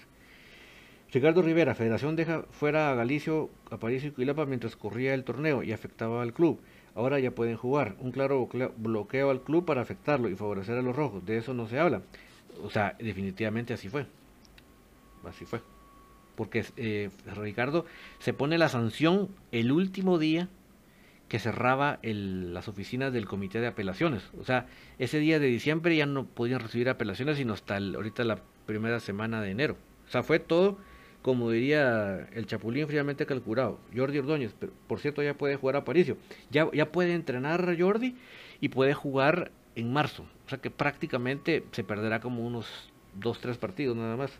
[1.11, 5.73] Ricardo Rivera, Federación deja fuera a Galicio, Aparicio y Quilapa mientras corría el torneo y
[5.73, 6.61] afectaba al club.
[6.95, 7.95] Ahora ya pueden jugar.
[7.99, 11.25] Un claro bloqueo al club para afectarlo y favorecer a los rojos.
[11.25, 12.01] De eso no se habla.
[12.63, 14.05] O sea, definitivamente así fue.
[15.25, 15.61] Así fue
[16.39, 17.85] porque eh, Ricardo
[18.19, 20.47] se pone la sanción el último día
[21.27, 24.23] que cerraba las oficinas del comité de apelaciones.
[24.39, 24.65] O sea,
[24.99, 29.41] ese día de diciembre ya no podían recibir apelaciones sino hasta ahorita la primera semana
[29.41, 29.75] de enero.
[30.07, 30.77] O sea, fue todo,
[31.21, 33.79] como diría el Chapulín fríamente calculado.
[33.95, 34.53] Jordi Ordóñez,
[34.87, 36.17] por cierto, ya puede jugar a Paricio.
[36.49, 38.15] Ya, ya puede entrenar Jordi
[38.61, 40.25] y puede jugar en marzo.
[40.45, 44.31] O sea que prácticamente se perderá como unos dos, tres partidos nada más.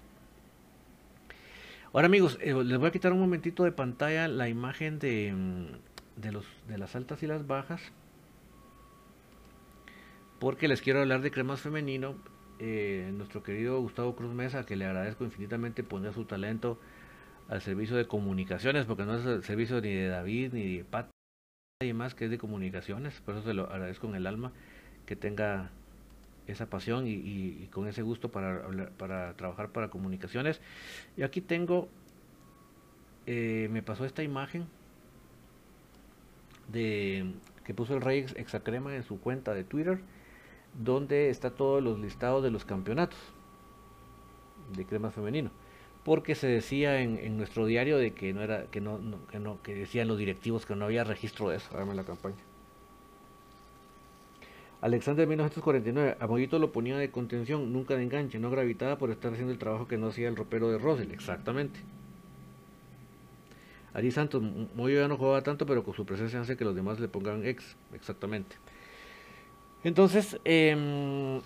[1.91, 6.21] Ahora amigos, eh, les voy a quitar un momentito de pantalla la imagen de, mm,
[6.21, 7.81] de, los, de las altas y las bajas.
[10.39, 12.15] Porque les quiero hablar de cremas femenino.
[12.61, 16.77] Eh, nuestro querido Gustavo Cruz Mesa, que le agradezco infinitamente poner su talento
[17.47, 21.09] al servicio de comunicaciones, porque no es el servicio ni de David ni de Pat,
[21.81, 23.21] nadie más que es de comunicaciones.
[23.21, 24.51] Por eso se lo agradezco en el alma
[25.05, 25.71] que tenga
[26.47, 30.59] esa pasión y, con ese gusto para, para trabajar para comunicaciones.
[31.15, 31.87] Y aquí tengo,
[33.25, 34.67] eh, me pasó esta imagen
[36.67, 37.31] de
[37.63, 40.01] que puso el Rey Exacrema en su cuenta de Twitter,
[40.73, 43.19] donde está todos los listados de los campeonatos
[44.75, 45.51] de crema femenino.
[46.03, 48.99] Porque se decía en, nuestro diario de que no era, que no,
[49.29, 51.69] que no, que decían los directivos que no había registro de eso.
[51.75, 52.37] Dame la campaña.
[54.81, 59.33] Alexander 1949, a Mollito lo ponía de contención, nunca de enganche, no gravitaba por estar
[59.33, 61.81] haciendo el trabajo que no hacía el ropero de Rosel, exactamente.
[63.93, 64.41] Ari Santos,
[64.75, 67.45] Moyo ya no jugaba tanto, pero con su presencia hace que los demás le pongan
[67.45, 68.55] ex, exactamente.
[69.83, 71.41] Entonces, em,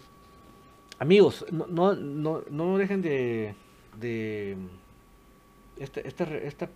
[1.00, 3.56] amigos, no, no, no, dejen de,
[4.00, 4.58] de
[5.80, 6.70] esta, esta, esta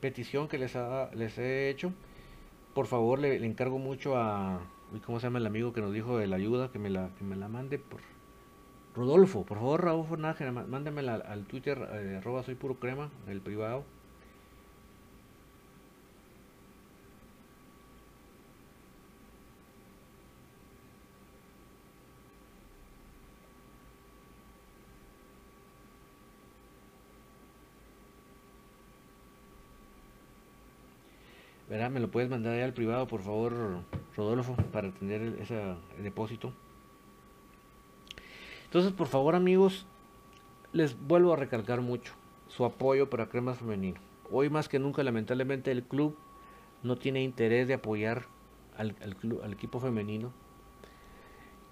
[0.00, 1.92] petición que les, ha, les he hecho.
[2.74, 4.60] Por favor, le encargo mucho a,
[5.06, 6.72] ¿Cómo se llama el amigo que nos dijo de la ayuda?
[6.72, 8.00] Que me la, que me la mande por...
[8.94, 13.84] Rodolfo, por favor, Rodolfo Nájera, mándemela al Twitter, eh, soy puro crema, el privado.
[31.90, 33.82] Me lo puedes mandar ahí al privado, por favor,
[34.16, 36.52] Rodolfo, para tener ese depósito.
[38.64, 39.86] Entonces, por favor, amigos,
[40.72, 42.12] les vuelvo a recalcar mucho
[42.48, 44.00] su apoyo para Cremas Femenino.
[44.30, 46.16] Hoy más que nunca, lamentablemente, el club
[46.82, 48.26] no tiene interés de apoyar
[48.76, 48.94] al,
[49.52, 50.32] equipo femenino.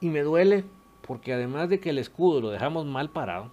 [0.00, 0.64] Y me duele
[1.06, 3.50] porque además de que el escudo lo dejamos mal parado,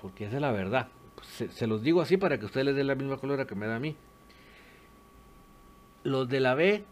[0.00, 0.88] porque esa es la verdad,
[1.22, 3.76] se, los digo así para que ustedes les den la misma colora que me da
[3.76, 3.96] a mí.
[6.06, 6.84] Los de la B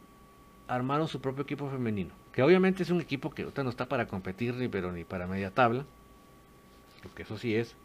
[0.67, 4.09] armaron su propio equipo femenino, que obviamente es un equipo que ahorita no está para
[4.09, 5.85] competir ni pero ni para media tabla,
[7.01, 7.77] porque eso sí es,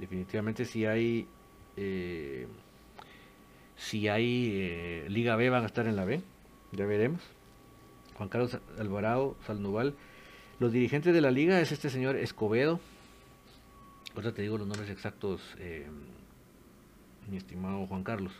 [0.00, 1.28] definitivamente si hay
[1.76, 2.46] eh,
[3.76, 6.22] si hay eh, Liga B van a estar en la B,
[6.72, 7.20] ya veremos.
[8.16, 9.96] Juan Carlos Alvarado Salnoval,
[10.60, 12.80] los dirigentes de la liga es este señor Escobedo,
[14.16, 15.86] ahora te digo los nombres exactos, eh,
[17.30, 18.32] mi estimado Juan Carlos.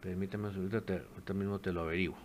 [0.00, 2.16] Permítame, ahorita, ahorita mismo te lo averiguo.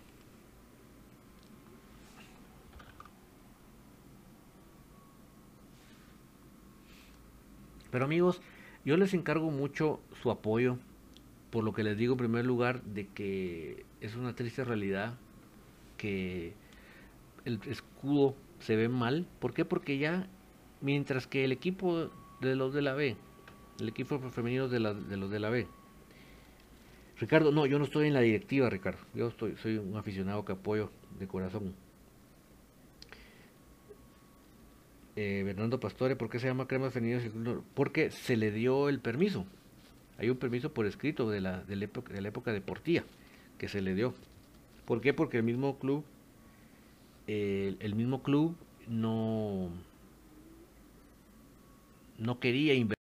[7.90, 8.40] Pero amigos,
[8.84, 10.78] yo les encargo mucho su apoyo,
[11.50, 15.14] por lo que les digo en primer lugar de que es una triste realidad
[15.98, 16.54] que
[17.44, 19.26] el escudo se ve mal.
[19.40, 19.66] ¿Por qué?
[19.66, 20.26] Porque ya,
[20.80, 22.10] mientras que el equipo
[22.40, 23.16] de los de la B,
[23.78, 25.66] el equipo femenino de los de la B,
[27.22, 28.98] Ricardo, no, yo no estoy en la directiva, Ricardo.
[29.14, 31.72] Yo soy un aficionado que apoyo de corazón.
[35.14, 37.22] eh, Bernardo Pastore, ¿por qué se llama crema femenina?
[37.74, 39.46] Porque se le dio el permiso.
[40.18, 43.02] Hay un permiso por escrito de la, de la, época, de la de
[43.56, 44.14] que se le dio.
[44.84, 45.14] ¿Por qué?
[45.14, 46.04] Porque el mismo club,
[47.28, 48.56] el mismo club
[48.88, 49.68] no,
[52.18, 53.01] no quería invertir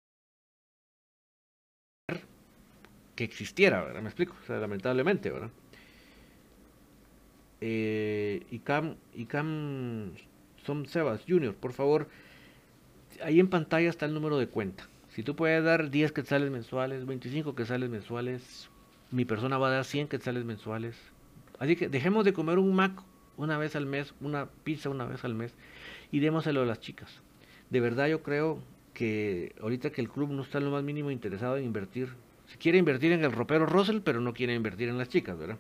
[3.18, 4.02] que existiera, ¿verdad?
[4.02, 5.50] Me explico, o sea, lamentablemente, ¿verdad?
[7.60, 10.12] Eh, ICAM, ICAM
[10.64, 12.08] Som Sebas Junior, por favor,
[13.24, 14.88] ahí en pantalla está el número de cuenta.
[15.10, 18.70] Si tú puedes dar 10 quetzales mensuales, 25 quetzales mensuales,
[19.10, 20.96] mi persona va a dar 100 quetzales mensuales.
[21.58, 23.02] Así que dejemos de comer un Mac
[23.36, 25.56] una vez al mes, una pizza una vez al mes
[26.12, 27.10] y démoselo a las chicas.
[27.72, 28.60] De verdad yo creo
[28.94, 32.10] que ahorita que el club no está lo más mínimo interesado en invertir,
[32.48, 35.58] si quiere invertir en el ropero Russell, pero no quiere invertir en las chicas, ¿verdad?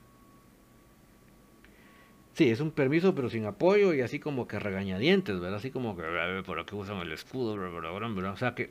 [2.33, 5.57] Sí, es un permiso, pero sin apoyo y así como que regañadientes, ¿verdad?
[5.57, 6.03] Así como que,
[6.45, 7.53] ¿por qué usan el escudo?
[7.53, 8.69] O sea que,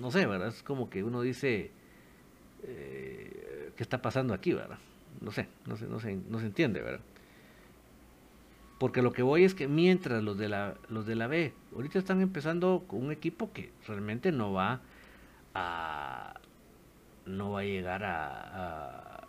[0.00, 0.48] no sé, ¿verdad?
[0.48, 1.70] Es como que uno dice,
[2.64, 4.78] eh, ¿qué está pasando aquí, verdad?
[5.20, 7.00] No sé, no sé, no se, no se entiende, ¿verdad?
[8.78, 11.98] Porque lo que voy es que mientras los de la, los de la B ahorita
[11.98, 14.80] están empezando con un equipo que realmente no va
[15.54, 16.34] a
[17.26, 19.26] no va a llegar a,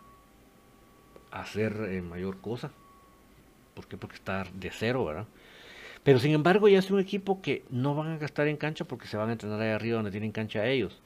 [1.31, 2.71] hacer eh, mayor cosa.
[3.73, 3.97] ¿Por qué?
[3.97, 5.27] Porque está de cero, ¿verdad?
[6.03, 9.07] Pero sin embargo ya es un equipo que no van a gastar en cancha porque
[9.07, 11.01] se van a entrenar ahí arriba donde tienen cancha ellos.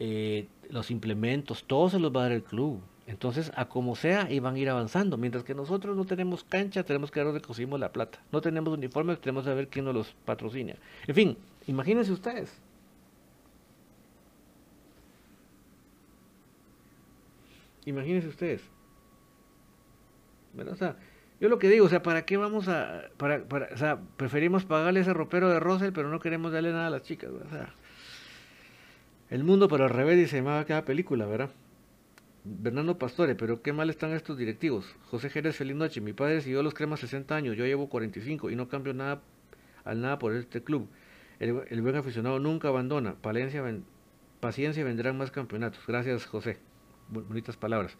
[0.00, 2.80] Eh, los implementos, todo se los va a dar el club.
[3.06, 5.16] Entonces, a como sea, y van a ir avanzando.
[5.18, 8.18] Mientras que nosotros no tenemos cancha, tenemos que ver dónde conseguimos la plata.
[8.32, 10.74] No tenemos uniformes, tenemos que ver quién nos los patrocina.
[11.06, 12.60] En fin, imagínense ustedes.
[17.86, 18.62] Imagínense ustedes.
[20.52, 20.74] ¿Verdad?
[20.74, 20.96] O sea,
[21.40, 23.10] yo lo que digo, o sea, ¿para qué vamos a...
[23.16, 26.86] Para, para, o sea, preferimos pagarle ese ropero de Rosel, pero no queremos darle nada
[26.86, 27.46] a las chicas, ¿verdad?
[27.46, 27.74] O sea,
[29.30, 31.50] el mundo, pero al revés, va a cada película, ¿verdad?
[32.44, 34.94] Bernardo Pastore, pero qué mal están estos directivos.
[35.10, 36.00] José Jerez, feliz noche.
[36.00, 39.22] Mi padre siguió los cremas 60 años, yo llevo 45 y no cambio nada
[39.84, 40.88] al nada por este club.
[41.40, 43.14] El, buen aficionado nunca abandona.
[43.14, 43.62] Palencia,
[44.40, 45.80] paciencia vendrán más campeonatos.
[45.86, 46.58] Gracias, José.
[47.08, 47.96] Bonitas palabras.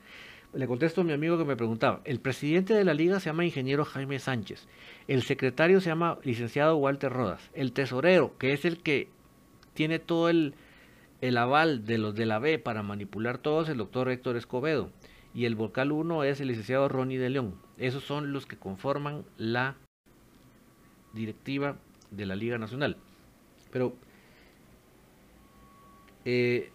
[0.54, 2.00] Le contesto a mi amigo que me preguntaba.
[2.04, 4.68] El presidente de la liga se llama ingeniero Jaime Sánchez.
[5.08, 7.50] El secretario se llama licenciado Walter Rodas.
[7.54, 9.08] El tesorero, que es el que
[9.74, 10.54] tiene todo el,
[11.20, 14.90] el aval de los de la B para manipular todos, el doctor Héctor Escobedo.
[15.34, 17.56] Y el vocal 1 es el licenciado Ronnie de León.
[17.76, 19.74] Esos son los que conforman la
[21.12, 21.76] directiva
[22.12, 22.96] de la Liga Nacional.
[23.72, 23.96] Pero
[26.24, 26.70] eh,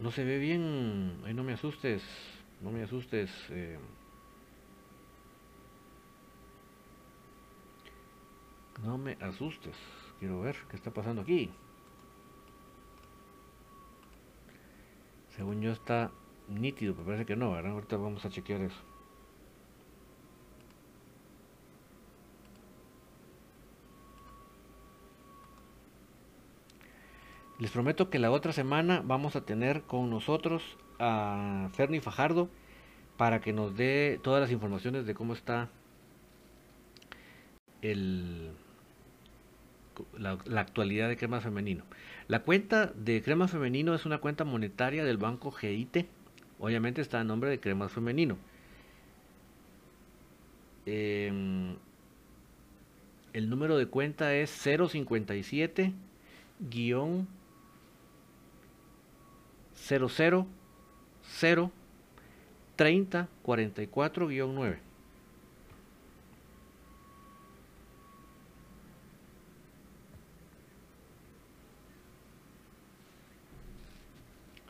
[0.00, 1.20] no se ve bien.
[1.24, 2.02] Ay, no me asustes.
[2.60, 3.30] No me asustes.
[3.50, 3.78] Eh.
[8.82, 9.76] No me asustes.
[10.18, 11.50] Quiero ver qué está pasando aquí.
[15.36, 16.10] Según yo está
[16.48, 17.72] nítido, pero parece que no, ¿verdad?
[17.72, 18.95] Ahorita vamos a chequear eso.
[27.58, 30.62] Les prometo que la otra semana vamos a tener con nosotros
[30.98, 32.48] a Ferni Fajardo
[33.16, 35.70] para que nos dé todas las informaciones de cómo está
[40.18, 41.84] la, actualidad de Crema Femenino.
[42.28, 46.06] La cuenta de Crema Femenino es una cuenta monetaria del banco GIT
[46.58, 48.38] Obviamente está a nombre de Cremas Femenino.
[50.86, 51.76] Em,
[53.32, 55.92] el número de cuenta es 057
[56.70, 57.28] guion
[59.86, 60.46] 00
[61.22, 61.70] 0
[62.76, 64.78] 30 44 9.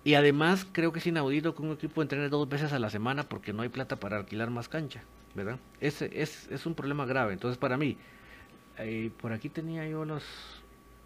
[0.10, 3.30] Y además creo que es inaudito que un equipo entrene dos veces a la semana
[3.30, 5.04] porque no hay plata para alquilar más cancha,
[5.36, 5.60] ¿verdad?
[5.82, 7.34] Ese es, es un problema grave.
[7.34, 7.96] Entonces para mí,
[8.80, 10.24] eh, por aquí tenía yo los,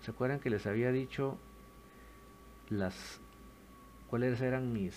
[0.03, 1.37] ¿se acuerdan que les había dicho
[2.69, 3.19] las,
[4.09, 4.95] cuáles eran mis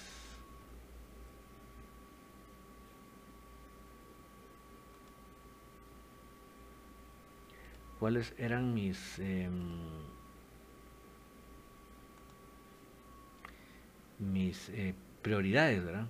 [7.99, 9.81] cuáles eran mis em,
[14.19, 16.07] mis eh, prioridades, ¿verdad?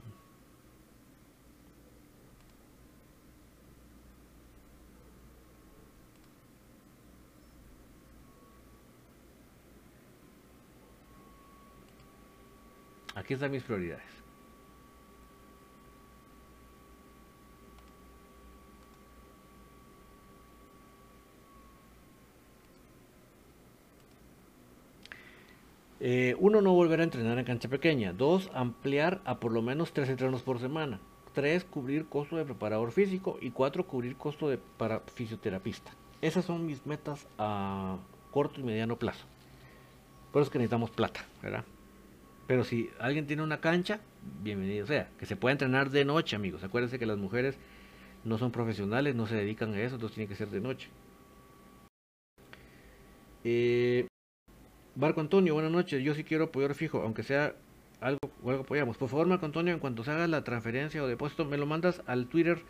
[13.15, 14.16] Aquí están mis prioridades.
[26.01, 28.13] Eh, uno, no volver a entrenar en cancha pequeña.
[28.13, 31.01] Dos, ampliar a por lo menos tres entrenos por semana.
[31.33, 33.39] Tres, cubrir costo de preparador físico.
[33.41, 35.93] Y cuatro, cubrir costo de para fisioterapista.
[36.21, 37.97] Esas son mis metas a
[38.31, 39.27] corto y mediano plazo.
[40.33, 41.65] Por eso es que necesitamos plata, ¿verdad?
[42.47, 44.01] Pero si alguien tiene una cancha,
[44.43, 45.09] bienvenido sea.
[45.19, 46.63] Que se pueda entrenar de noche, amigos.
[46.63, 47.57] Acuérdense que las mujeres
[48.25, 50.89] no son profesionales, no se dedican a eso, entonces tiene que ser de noche.
[53.45, 54.07] Eh,
[54.97, 56.03] Barco Antonio, buenas noches.
[56.03, 57.55] Yo sí quiero apoyar fijo, aunque sea
[58.01, 58.97] algo algo apoyamos.
[58.97, 62.03] Por favor, Marco Antonio, en cuanto se haga la transferencia o depósito, me lo mandas
[62.07, 62.63] al Twitter,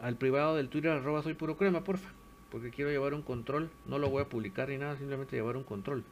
[0.00, 2.08] al privado del Twitter, arroba soy puro crema, porfa.
[2.52, 3.68] Porque quiero llevar un control.
[3.84, 6.04] No lo voy a publicar ni nada, simplemente llevar un control.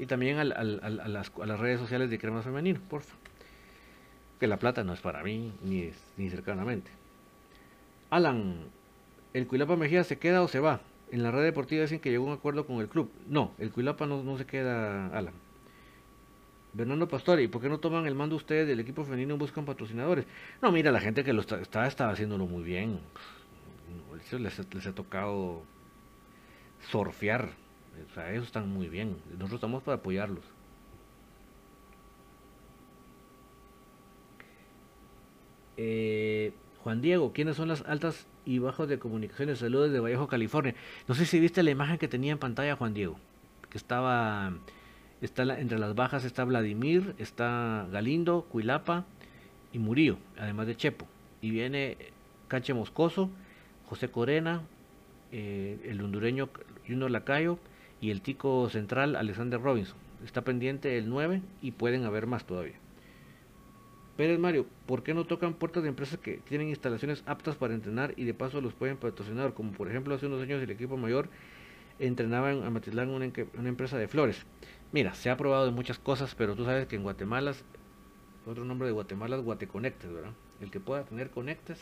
[0.00, 3.14] Y también a, las, redes sociales de crema femenino, porfa.
[4.40, 6.90] Que la plata no es para mí, ni, ni cercanamente.
[8.10, 8.64] Alan,
[9.32, 10.80] ¿el Cuilapa Mejía se queda o se va?
[11.10, 13.10] En la red deportiva dicen que llegó a un acuerdo con el club.
[13.28, 15.34] No, el Cuilapa no, se queda, Alan.
[16.72, 19.64] Bernardo Pastor, ¿y por qué no toman el mando ustedes del equipo femenino y buscan
[19.64, 20.26] patrocinadores?
[20.60, 22.98] No, mira, la gente que lo está, estaba haciéndolo muy bien.
[24.32, 25.62] les, les ha tocado
[26.90, 27.50] surfear.
[28.10, 29.16] O sea, ellos están muy bien.
[29.30, 30.44] Nosotros estamos para apoyarlos.
[35.76, 36.52] Eh,
[36.84, 39.60] Juan Diego, ¿quiénes son las altas y bajos de comunicaciones?
[39.60, 40.74] Saludos de Vallejo, California.
[41.08, 43.16] No sé si viste la imagen que tenía en pantalla Juan Diego,
[43.70, 44.52] que estaba,
[45.22, 49.06] está entre las bajas está Vladimir, está Galindo, Cuilapa
[49.72, 51.08] y Murillo, además de Chepo.
[51.40, 51.96] Y viene
[52.48, 53.30] Canche Moscoso,
[53.88, 54.60] José Corena,
[55.32, 56.50] eh, el hondureño
[56.86, 57.58] Junior Lacayo
[58.02, 59.96] y el tico central Alexander Robinson.
[60.22, 62.83] Está pendiente el 9 y pueden haber más todavía.
[64.16, 68.14] Pérez Mario, ¿por qué no tocan puertas de empresas que tienen instalaciones aptas para entrenar
[68.16, 69.54] y de paso los pueden patrocinar?
[69.54, 71.28] Como por ejemplo hace unos años el equipo mayor
[71.98, 74.46] entrenaba en Amatitlán una, una empresa de flores.
[74.92, 77.54] Mira, se ha probado de muchas cosas, pero tú sabes que en Guatemala,
[78.46, 80.32] otro nombre de Guatemala es Guateconectes, ¿verdad?
[80.60, 81.80] El que pueda tener conectes,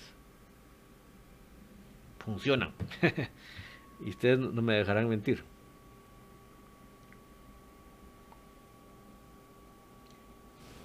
[2.19, 2.73] funciona.
[4.01, 5.45] y ustedes no me dejarán mentir.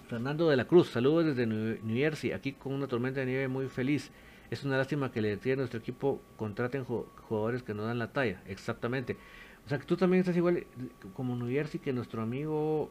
[0.08, 3.68] Fernando de la Cruz, saludos desde New Jersey, aquí con una tormenta de nieve muy
[3.68, 4.10] feliz.
[4.50, 8.42] Es una lástima que le a nuestro equipo contraten jugadores que no dan la talla.
[8.48, 9.18] Exactamente.
[9.66, 10.66] O sea que tú también estás igual
[11.14, 12.90] como New Jersey que nuestro amigo.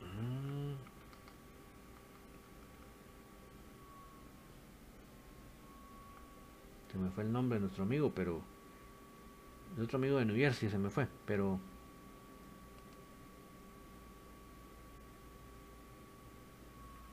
[0.00, 0.74] Mm.
[6.90, 8.40] Se me fue el nombre de nuestro amigo, pero.
[9.76, 11.60] Nuestro amigo de New Jersey se me fue, pero.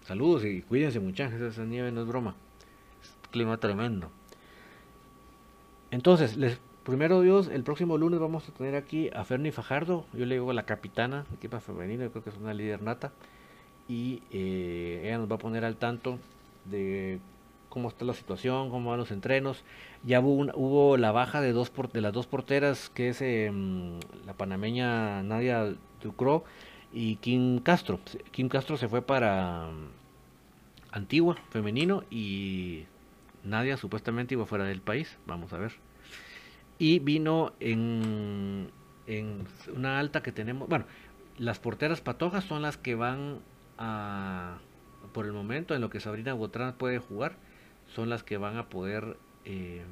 [0.08, 2.34] Saludos y cuídense muchachos, esa nieve no es broma.
[3.02, 4.10] Es clima tremendo.
[5.92, 10.26] Entonces, les, primero Dios, el próximo lunes vamos a tener aquí a Fernie Fajardo, yo
[10.26, 13.12] le digo la capitana, equipa femenina, creo que es una líder nata,
[13.90, 16.20] y eh, ella nos va a poner al tanto
[16.64, 17.20] de
[17.68, 19.66] cómo está la situación, cómo van los entrenos.
[20.06, 24.32] Ya hubo, hubo la baja de, dos de las dos porteras, que es em, la
[24.32, 26.46] panameña Nadia Ducro
[26.92, 28.00] y Kim Castro.
[28.32, 29.70] Kim Castro se fue para
[30.92, 32.86] Antigua, femenino, y
[33.44, 35.74] Nadia supuestamente iba fuera del país, vamos a ver.
[36.80, 38.70] Y vino en,
[39.08, 40.86] en una alta que tenemos, bueno,
[41.38, 43.40] las porteras patojas son las que van
[43.78, 44.58] a,
[45.14, 47.36] por el momento, en lo que Sabrina Botrán puede jugar,
[47.96, 49.84] son las que van a poder eh,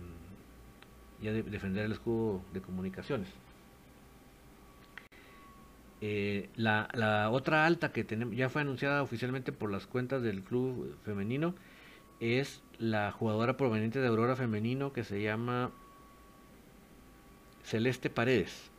[1.21, 3.29] ya defender el escudo de comunicaciones.
[6.01, 10.95] Eh, la, otra alta que tenemos, ya fue anunciada oficialmente por las cuentas del club
[11.03, 11.55] femenino
[12.19, 15.71] es la jugadora proveniente de Aurora Femenino que se llama
[17.63, 18.71] Celeste Paredes.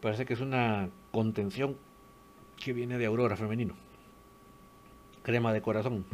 [0.00, 1.76] Parece que es una contención
[2.56, 3.74] que viene de Aurora Femenino.
[5.22, 6.04] Crema de corazón.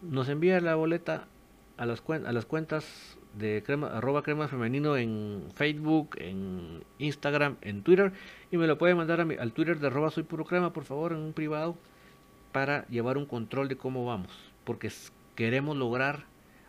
[0.02, 1.28] nos envía la boleta
[1.78, 7.84] a las, a las cuentas de crema, arroba crema femenino en Facebook, en Instagram, en
[7.84, 8.14] Twitter
[8.54, 10.84] y me lo puede mandar a mi, al Twitter de arroba soy puro crema, por
[10.84, 11.76] favor, en un privado
[12.52, 14.30] para llevar un control de cómo vamos,
[14.64, 14.92] porque
[15.34, 16.26] queremos lograr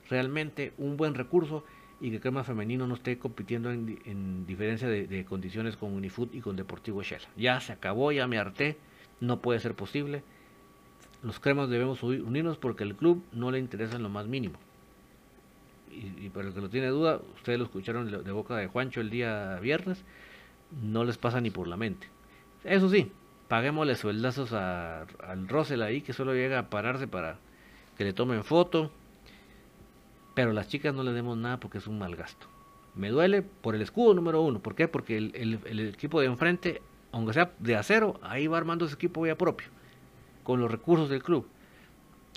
[0.09, 1.63] realmente un buen recurso
[2.01, 6.57] y que crema femenino no esté compitiendo en, diferencia de, condiciones con Unifood y con
[6.57, 7.21] Deportivo Shell.
[7.37, 8.79] Ya se acabó, ya me harté,
[9.21, 10.23] no puede ser posible.
[11.23, 14.59] Los cremas debemos unirnos porque el club no le interesa en lo más mínimo
[15.95, 19.11] y, para el que no tiene duda, ustedes lo escucharon de boca de Juancho el
[19.11, 20.03] día viernes,
[20.71, 22.09] no les pasa ni por la mente.
[22.65, 23.13] Eso sí,
[23.49, 27.39] paguémosle sueldazos al Russell ahí, que solo llega a pararse para
[27.97, 28.91] que le tomen foto.
[30.35, 32.49] pero a las chicas no le demos nada porque es un mal gasto.
[32.95, 34.61] Me duele por el escudo número uno.
[34.61, 34.89] ¿Por qué?
[34.89, 36.83] Porque el, equipo de enfrente,
[37.13, 39.69] aunque sea de acero, ahí va armando ese equipo ya propio,
[40.43, 41.47] con los recursos del club.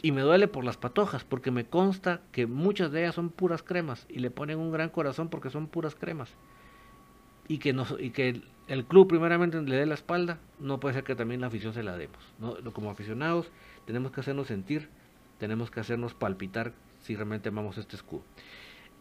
[0.02, 3.64] Y me duele por las patojas, porque me consta que muchas de ellas son puras
[3.64, 6.36] cremas y le ponen un gran corazón porque son puras cremas.
[7.48, 11.04] Y que, nos, y que el, club primeramente le dé la espalda, no puede ser
[11.04, 12.20] que también la afición se la demos.
[12.40, 12.56] ¿no?
[12.74, 13.52] Como aficionados
[13.86, 14.90] tenemos que hacernos sentir,
[15.40, 18.24] tenemos que hacernos palpitar si realmente amamos este escudo.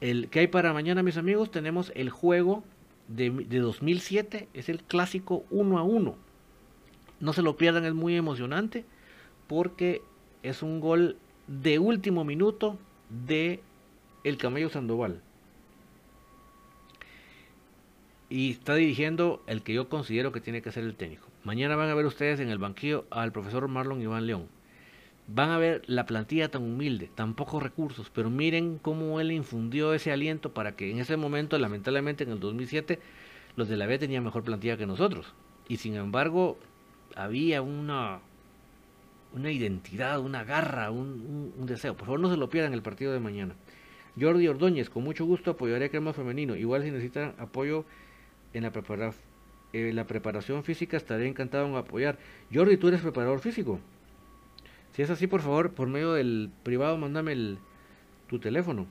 [0.00, 2.62] El que hay para mañana, mis amigos, tenemos el juego
[3.08, 6.14] de, de 2007, es el clásico 1 a 1.
[7.18, 8.84] No se lo pierdan, es muy emocionante
[9.46, 10.02] porque
[10.42, 11.16] es un gol
[11.46, 12.78] de último minuto
[13.26, 13.62] de
[14.24, 15.22] el Camello Sandoval.
[18.28, 21.28] Y está dirigiendo el que yo considero que tiene que ser el técnico.
[21.44, 24.48] Mañana van a ver ustedes en el banquillo al profesor Marlon Iván León.
[25.28, 29.94] Van a ver la plantilla tan humilde, tan pocos recursos, pero miren cómo él infundió
[29.94, 32.98] ese aliento para que en ese momento, lamentablemente en el 2007,
[33.56, 35.32] los de la B tenían mejor plantilla que nosotros.
[35.68, 36.58] Y sin embargo,
[37.14, 38.20] había una
[39.36, 41.94] una identidad, una garra, un, deseo.
[41.94, 43.54] Por favor, no se lo pierdan el partido de mañana.
[44.18, 46.56] Jordi Ordóñez, con mucho gusto apoyaré a Crema Femenino.
[46.56, 47.84] Igual si necesitan apoyo
[48.56, 49.12] en la,
[49.72, 52.18] eh, la preparación física, estaré encantado en apoyar.
[52.52, 53.80] Jordi, tú eres preparador físico.
[54.92, 57.58] Si es así, por favor, por medio del privado, mándame
[58.28, 58.86] tu teléfono.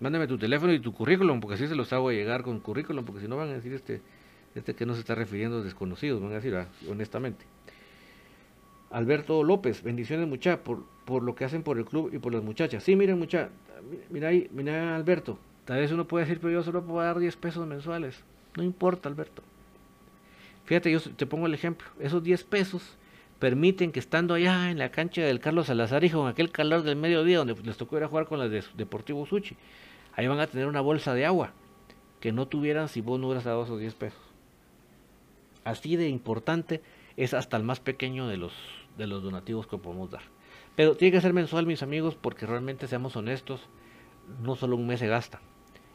[0.00, 3.20] Mándame tu teléfono y tu currículum, porque así se los hago llegar con currículum, porque
[3.20, 4.00] si no van a decir este,
[4.54, 7.44] este que no se está refiriendo desconocidos, van a decir ah, honestamente.
[8.90, 12.42] Alberto López, bendiciones muchachos por, por lo que hacen por el club y por las
[12.42, 12.84] muchachas.
[12.84, 13.52] Sí, miren muchachos,
[14.10, 17.36] mira ahí, mira Alberto, tal vez uno puede decir, pero yo solo puedo dar 10
[17.36, 18.22] pesos mensuales.
[18.56, 19.42] No importa, Alberto.
[20.64, 22.96] Fíjate, yo te pongo el ejemplo, esos 10 pesos
[23.38, 26.96] permiten que estando allá en la cancha del Carlos Salazar y con aquel calor del
[26.96, 29.56] mediodía donde les tocó ir a jugar con las de Deportivo Suchi,
[30.14, 31.52] ahí van a tener una bolsa de agua
[32.20, 34.20] que no tuvieran si vos no hubieras dado esos 10 pesos.
[35.64, 36.82] Así de importante
[37.16, 38.52] es hasta el más pequeño de los
[38.96, 40.22] de los donativos que podemos dar.
[40.76, 43.60] Pero tiene que ser mensual, mis amigos, porque realmente seamos honestos,
[44.42, 45.40] no solo un mes se gasta.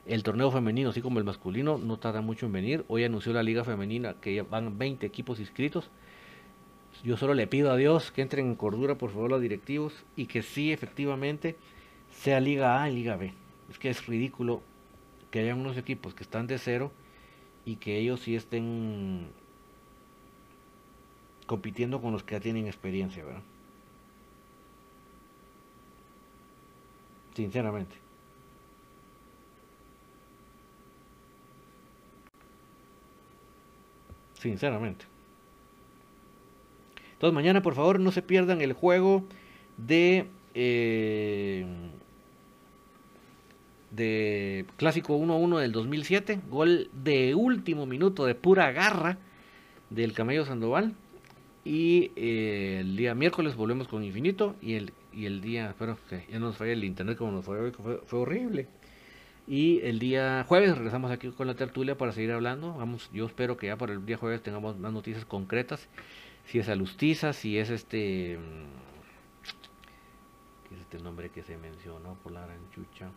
[0.07, 2.85] El torneo femenino, así como el masculino, no tarda mucho en venir.
[2.87, 5.89] Hoy anunció la liga femenina que ya van 20 equipos inscritos.
[7.03, 10.27] Yo solo le pido a Dios que entren en cordura, por favor, los directivos, y
[10.27, 11.57] que sí, efectivamente,
[12.11, 13.33] sea Liga A y Liga B.
[13.69, 14.61] Es que es ridículo
[15.29, 16.91] que haya unos equipos que están de cero
[17.65, 19.27] y que ellos sí estén
[21.47, 23.43] compitiendo con los que ya tienen experiencia, ¿verdad?
[27.35, 28.06] Sinceramente.
[34.39, 35.05] Sinceramente.
[37.13, 39.23] Entonces mañana por favor no se pierdan el juego
[39.77, 41.65] de eh,
[43.91, 49.17] de clásico 1-1 del 2007, gol de último minuto de pura garra
[49.89, 50.93] del Camello Sandoval.
[51.65, 54.55] Y eh, el día miércoles volvemos con Infinito.
[54.61, 57.45] Y el, y el día, espero que ya no nos falla el internet como nos
[57.45, 58.67] fue hoy, fue, horrible.
[59.47, 62.73] Y el día jueves regresamos aquí con la tertulia para seguir hablando.
[62.73, 65.87] Vamos, yo espero que ya para el día jueves tengamos más noticias concretas.
[66.45, 68.37] Si es Alustiza, si es este.
[68.37, 68.67] Mm,
[70.67, 73.09] ¿Qué es este nombre que se mencionó por la aranchucha?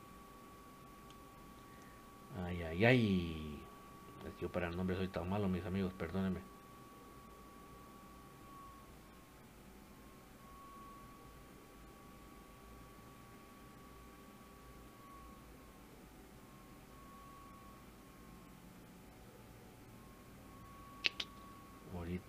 [2.45, 3.59] Ay, ay, ay.
[4.41, 6.50] Yo para el nombre soy tan malo, mis amigos, perdónenme.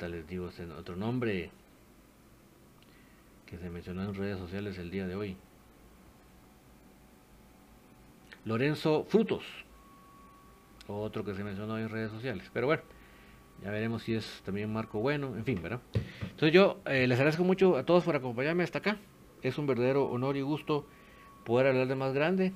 [0.08, 1.52] Les digo otro nombre
[3.46, 5.38] que se mencionó en redes sociales el día de hoy.
[8.46, 9.44] Lorenzo Frutos,
[10.88, 12.50] otro que se mencionó en redes sociales.
[12.54, 12.82] Pero bueno,
[13.62, 15.82] ya veremos si es también Marco Bueno, en fin, ¿verdad?
[16.22, 18.98] Entonces yo eh, les agradezco mucho a todos por acompañarme hasta acá.
[19.44, 20.88] Es un verdadero honor y gusto
[21.46, 22.54] poder hablar de más grande.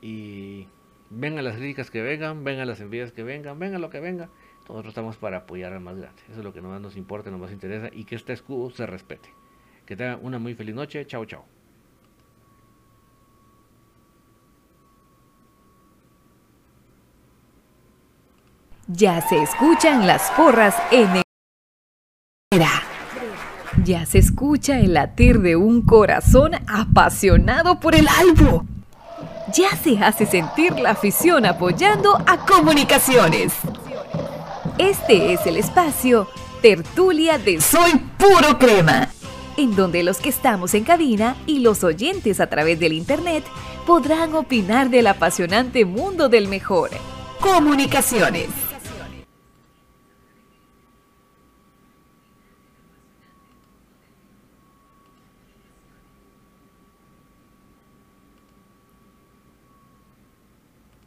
[0.00, 0.68] Y
[1.10, 4.30] vengan las críticas que vengan, vengan las envidias que vengan, vengan lo que venga.
[4.68, 6.22] Nosotros estamos para apoyar al más grande.
[6.28, 8.86] Eso es lo que más nos importa, nos más interesa y que este escudo se
[8.86, 9.28] respete.
[9.84, 11.04] Que tengan una muy feliz noche.
[11.06, 11.44] Chao, chao.
[18.86, 21.22] Ya se escuchan las porras en el...
[23.84, 28.64] Ya se escucha el latir de un corazón apasionado por el albo.
[29.54, 33.54] Ya se hace sentir la afición apoyando a comunicaciones.
[34.80, 36.26] Este es el espacio
[36.62, 39.10] Tertulia de Soy Puro Crema,
[39.58, 43.44] en donde los que estamos en cabina y los oyentes a través del Internet
[43.86, 46.88] podrán opinar del apasionante mundo del mejor.
[47.40, 48.69] Comunicaciones.